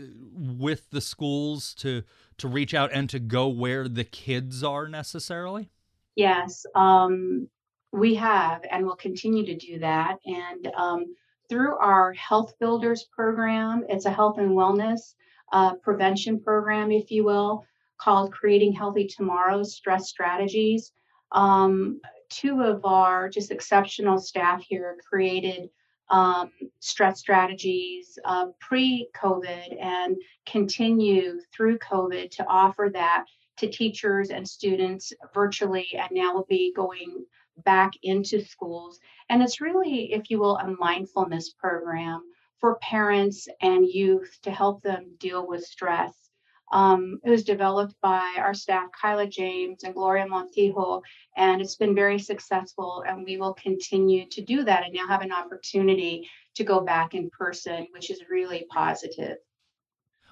with 0.59 0.91
the 0.91 1.01
schools 1.01 1.75
to 1.75 2.03
to 2.38 2.47
reach 2.47 2.75
out 2.75 2.91
and 2.93 3.09
to 3.09 3.19
go 3.19 3.49
where 3.49 3.88
the 3.88 4.05
kids 4.05 4.62
are 4.62 4.88
necessarily? 4.88 5.71
Yes, 6.15 6.67
um, 6.75 7.49
we 7.93 8.15
have, 8.17 8.62
and 8.71 8.85
will 8.85 8.97
continue 8.97 9.47
to 9.47 9.57
do 9.57 9.79
that. 9.79 10.19
And 10.27 10.67
um, 10.77 11.17
through 11.49 11.77
our 11.77 12.12
Health 12.12 12.55
Builders 12.59 13.07
program, 13.15 13.85
it's 13.88 14.07
a 14.07 14.11
health 14.11 14.38
and 14.38 14.51
wellness 14.51 15.15
uh, 15.53 15.75
prevention 15.77 16.41
program, 16.41 16.91
if 16.91 17.11
you 17.11 17.25
will, 17.25 17.65
called 18.03 18.33
Creating 18.33 18.73
Healthy 18.73 19.07
Tomorrows 19.07 19.77
Stress 19.77 20.09
Strategies. 20.09 20.93
Um, 21.31 22.01
two 22.29 22.61
of 22.61 22.85
our 22.85 23.29
just 23.29 23.53
exceptional 23.53 24.19
staff 24.19 24.62
here 24.62 24.97
created 25.09 25.71
um, 26.09 26.51
stress 26.81 27.21
strategies 27.21 28.19
uh, 28.25 28.47
pre 28.61 29.09
COVID 29.15 29.81
and 29.81 30.17
continue 30.47 31.41
through 31.55 31.79
COVID 31.79 32.31
to 32.33 32.47
offer 32.47 32.91
that 32.93 33.25
to 33.59 33.69
teachers 33.69 34.31
and 34.31 34.49
students 34.49 35.12
virtually, 35.33 35.88
and 35.97 36.09
now 36.11 36.35
will 36.35 36.47
be 36.49 36.73
going 36.75 37.25
back 37.65 37.93
into 38.03 38.45
schools. 38.45 38.99
And 39.29 39.43
it's 39.43 39.61
really, 39.61 40.12
if 40.12 40.29
you 40.29 40.41
will, 40.41 40.57
a 40.57 40.67
mindfulness 40.67 41.53
program 41.53 42.23
for 42.59 42.77
parents 42.77 43.47
and 43.61 43.87
youth 43.87 44.38
to 44.43 44.51
help 44.51 44.83
them 44.83 45.15
deal 45.19 45.47
with 45.47 45.65
stress 45.65 46.22
um, 46.73 47.21
it 47.23 47.31
was 47.31 47.45
developed 47.45 47.95
by 48.01 48.35
our 48.39 48.55
staff, 48.55 48.89
Kyla 48.99 49.27
James 49.27 49.85
and 49.85 49.95
Gloria 49.95 50.27
Montijo, 50.27 51.03
and 51.37 51.61
it's 51.61 51.77
been 51.77 51.95
very 51.95 52.19
successful. 52.19 53.05
And 53.07 53.25
we 53.25 53.37
will 53.37 53.55
continue 53.55 54.27
to 54.31 54.43
do 54.43 54.65
that 54.65 54.85
and 54.85 54.95
now 54.95 55.07
have 55.07 55.21
an 55.21 55.33
opportunity 55.33 56.29
to 56.55 56.65
go 56.65 56.81
back 56.81 57.15
in 57.15 57.31
person, 57.31 57.87
which 57.93 58.11
is 58.11 58.23
really 58.31 58.67
positive. 58.71 59.37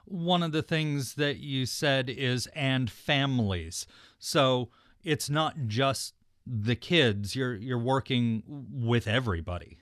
One 0.07 0.43
of 0.43 0.53
the 0.53 0.63
things 0.63 1.15
that 1.15 1.37
you 1.37 1.67
said 1.67 2.09
is 2.09 2.47
and 2.49 2.91
families. 2.91 3.87
So 4.19 4.71
it's 5.05 5.29
not 5.29 5.55
just 5.67 6.15
the 6.47 6.75
kids, 6.75 7.37
you're 7.37 7.55
you're 7.55 7.79
working 7.79 8.43
with 8.47 9.07
everybody. 9.07 9.79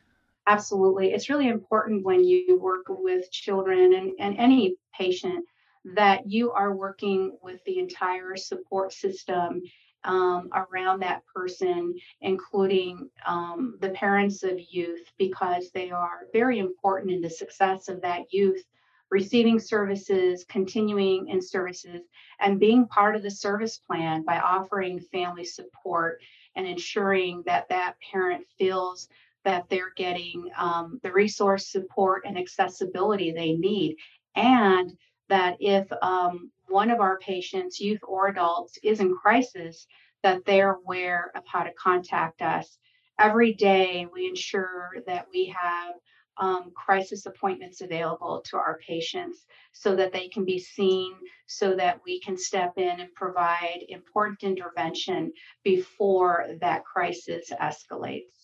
Absolutely. 0.48 1.12
It's 1.12 1.30
really 1.30 1.48
important 1.48 2.04
when 2.04 2.24
you 2.24 2.58
work 2.58 2.86
with 2.88 3.30
children 3.30 3.94
and, 3.94 4.12
and 4.18 4.36
any 4.38 4.76
patient 4.92 5.44
that 5.84 6.28
you 6.28 6.52
are 6.52 6.74
working 6.74 7.36
with 7.42 7.62
the 7.64 7.78
entire 7.78 8.36
support 8.36 8.92
system 8.92 9.62
um, 10.04 10.48
around 10.54 11.00
that 11.00 11.22
person, 11.26 11.94
including 12.20 13.10
um, 13.26 13.76
the 13.80 13.90
parents 13.90 14.42
of 14.42 14.58
youth, 14.70 15.10
because 15.18 15.70
they 15.70 15.90
are 15.90 16.26
very 16.32 16.58
important 16.58 17.10
in 17.10 17.20
the 17.20 17.30
success 17.30 17.88
of 17.88 18.00
that 18.02 18.32
youth 18.32 18.64
receiving 19.10 19.58
services, 19.58 20.44
continuing 20.48 21.28
in 21.28 21.40
services, 21.40 22.02
and 22.40 22.60
being 22.60 22.86
part 22.86 23.16
of 23.16 23.22
the 23.22 23.30
service 23.30 23.78
plan 23.78 24.22
by 24.22 24.38
offering 24.38 25.00
family 25.00 25.44
support 25.44 26.20
and 26.56 26.66
ensuring 26.66 27.42
that 27.46 27.68
that 27.68 27.94
parent 28.12 28.44
feels 28.58 29.08
that 29.44 29.68
they're 29.70 29.92
getting 29.96 30.50
um, 30.58 31.00
the 31.02 31.12
resource 31.12 31.68
support 31.68 32.24
and 32.26 32.36
accessibility 32.36 33.32
they 33.32 33.52
need. 33.52 33.96
And 34.34 34.96
that 35.28 35.56
if 35.60 35.86
um, 36.02 36.50
one 36.68 36.90
of 36.90 37.00
our 37.00 37.18
patients, 37.18 37.80
youth 37.80 38.00
or 38.06 38.28
adults, 38.28 38.78
is 38.82 39.00
in 39.00 39.14
crisis, 39.14 39.86
that 40.22 40.44
they're 40.44 40.74
aware 40.74 41.30
of 41.34 41.42
how 41.46 41.62
to 41.62 41.72
contact 41.74 42.42
us. 42.42 42.78
Every 43.18 43.52
day, 43.54 44.06
we 44.12 44.28
ensure 44.28 44.90
that 45.06 45.26
we 45.32 45.54
have 45.60 45.94
um, 46.38 46.70
crisis 46.74 47.26
appointments 47.26 47.80
available 47.80 48.42
to 48.46 48.56
our 48.56 48.78
patients 48.86 49.44
so 49.72 49.96
that 49.96 50.12
they 50.12 50.28
can 50.28 50.44
be 50.44 50.58
seen, 50.58 51.14
so 51.46 51.74
that 51.74 52.00
we 52.04 52.20
can 52.20 52.36
step 52.36 52.74
in 52.76 53.00
and 53.00 53.12
provide 53.14 53.80
important 53.88 54.42
intervention 54.42 55.32
before 55.64 56.46
that 56.60 56.84
crisis 56.84 57.50
escalates. 57.60 58.37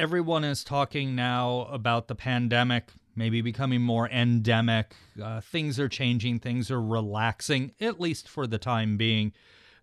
Everyone 0.00 0.44
is 0.44 0.64
talking 0.64 1.14
now 1.14 1.68
about 1.70 2.08
the 2.08 2.14
pandemic 2.14 2.90
maybe 3.14 3.42
becoming 3.42 3.82
more 3.82 4.08
endemic. 4.08 4.94
Uh, 5.22 5.42
things 5.42 5.78
are 5.78 5.90
changing, 5.90 6.38
things 6.38 6.70
are 6.70 6.80
relaxing, 6.80 7.72
at 7.78 8.00
least 8.00 8.26
for 8.26 8.46
the 8.46 8.56
time 8.56 8.96
being. 8.96 9.32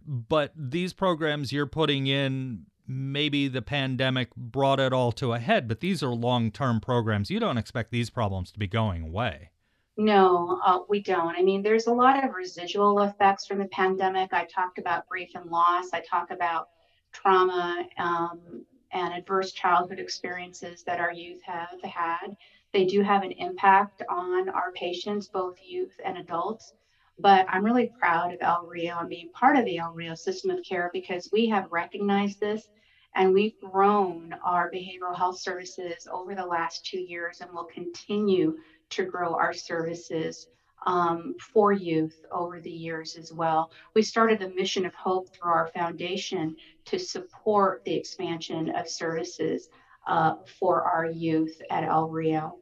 But 0.07 0.53
these 0.55 0.91
programs 0.91 1.51
you're 1.51 1.67
putting 1.67 2.07
in, 2.07 2.65
maybe 2.87 3.47
the 3.47 3.61
pandemic 3.61 4.35
brought 4.35 4.79
it 4.79 4.91
all 4.91 5.11
to 5.11 5.33
a 5.33 5.39
head, 5.39 5.67
but 5.67 5.81
these 5.81 6.01
are 6.01 6.15
long 6.15 6.49
term 6.49 6.79
programs. 6.79 7.29
You 7.29 7.39
don't 7.39 7.59
expect 7.59 7.91
these 7.91 8.09
problems 8.09 8.51
to 8.53 8.59
be 8.59 8.67
going 8.67 9.03
away. 9.03 9.51
No, 9.97 10.59
uh, 10.65 10.79
we 10.89 11.03
don't. 11.03 11.35
I 11.35 11.43
mean, 11.43 11.61
there's 11.61 11.85
a 11.85 11.93
lot 11.93 12.23
of 12.23 12.33
residual 12.33 13.01
effects 13.01 13.45
from 13.45 13.59
the 13.59 13.67
pandemic. 13.67 14.33
I 14.33 14.45
talked 14.45 14.79
about 14.79 15.07
grief 15.07 15.29
and 15.35 15.45
loss. 15.51 15.89
I 15.93 16.01
talk 16.01 16.31
about 16.31 16.69
trauma 17.11 17.85
um, 17.99 18.65
and 18.91 19.13
adverse 19.13 19.51
childhood 19.51 19.99
experiences 19.99 20.83
that 20.83 20.99
our 20.99 21.11
youth 21.11 21.41
have 21.43 21.81
had. 21.83 22.35
They 22.73 22.85
do 22.85 23.01
have 23.01 23.23
an 23.23 23.31
impact 23.31 24.03
on 24.09 24.49
our 24.49 24.71
patients, 24.73 25.27
both 25.27 25.57
youth 25.63 25.99
and 26.03 26.17
adults. 26.17 26.73
But 27.19 27.47
I'm 27.49 27.65
really 27.65 27.91
proud 27.99 28.33
of 28.33 28.39
El 28.41 28.67
Rio 28.67 28.99
and 28.99 29.09
being 29.09 29.29
part 29.31 29.57
of 29.57 29.65
the 29.65 29.79
El 29.79 29.93
Rio 29.93 30.13
system 30.15 30.51
of 30.51 30.63
care 30.63 30.91
because 30.93 31.29
we 31.31 31.47
have 31.47 31.71
recognized 31.71 32.39
this 32.39 32.67
and 33.15 33.33
we've 33.33 33.59
grown 33.59 34.35
our 34.43 34.69
behavioral 34.69 35.17
health 35.17 35.39
services 35.39 36.07
over 36.11 36.35
the 36.35 36.45
last 36.45 36.85
two 36.85 36.99
years 36.99 37.41
and 37.41 37.51
will 37.51 37.65
continue 37.65 38.57
to 38.89 39.05
grow 39.05 39.33
our 39.33 39.53
services 39.53 40.47
um, 40.85 41.35
for 41.39 41.71
youth 41.71 42.25
over 42.31 42.59
the 42.59 42.69
years 42.69 43.15
as 43.15 43.33
well. 43.33 43.71
We 43.93 44.01
started 44.01 44.39
the 44.39 44.49
Mission 44.49 44.85
of 44.85 44.93
Hope 44.93 45.33
through 45.33 45.51
our 45.51 45.67
foundation 45.67 46.55
to 46.85 46.99
support 46.99 47.83
the 47.83 47.95
expansion 47.95 48.69
of 48.69 48.87
services 48.87 49.69
uh, 50.07 50.35
for 50.59 50.83
our 50.83 51.05
youth 51.05 51.61
at 51.69 51.83
El 51.83 52.09
Rio. 52.09 52.59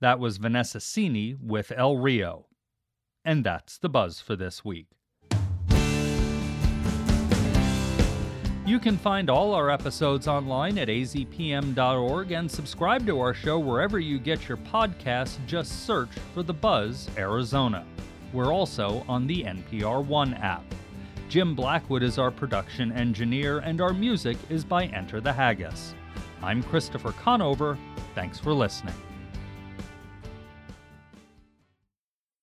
That 0.00 0.18
was 0.18 0.38
Vanessa 0.38 0.78
Cini 0.78 1.36
with 1.40 1.72
El 1.76 1.98
Rio. 1.98 2.46
And 3.24 3.44
that's 3.44 3.76
the 3.78 3.90
buzz 3.90 4.20
for 4.20 4.34
this 4.34 4.64
week. 4.64 4.86
You 8.70 8.78
can 8.78 8.96
find 8.96 9.28
all 9.28 9.52
our 9.52 9.68
episodes 9.68 10.28
online 10.28 10.78
at 10.78 10.86
azpm.org 10.86 12.30
and 12.30 12.48
subscribe 12.48 13.04
to 13.06 13.18
our 13.18 13.34
show 13.34 13.58
wherever 13.58 13.98
you 13.98 14.20
get 14.20 14.48
your 14.48 14.58
podcasts. 14.58 15.44
Just 15.44 15.86
search 15.86 16.10
for 16.32 16.44
The 16.44 16.54
Buzz 16.54 17.08
Arizona. 17.18 17.84
We're 18.32 18.54
also 18.54 19.04
on 19.08 19.26
the 19.26 19.42
NPR 19.42 20.04
One 20.04 20.34
app. 20.34 20.62
Jim 21.28 21.56
Blackwood 21.56 22.04
is 22.04 22.16
our 22.16 22.30
production 22.30 22.92
engineer, 22.92 23.58
and 23.58 23.80
our 23.80 23.92
music 23.92 24.36
is 24.48 24.64
by 24.64 24.84
Enter 24.84 25.20
the 25.20 25.32
Haggis. 25.32 25.92
I'm 26.40 26.62
Christopher 26.62 27.10
Conover. 27.10 27.76
Thanks 28.14 28.38
for 28.38 28.52
listening. 28.54 28.94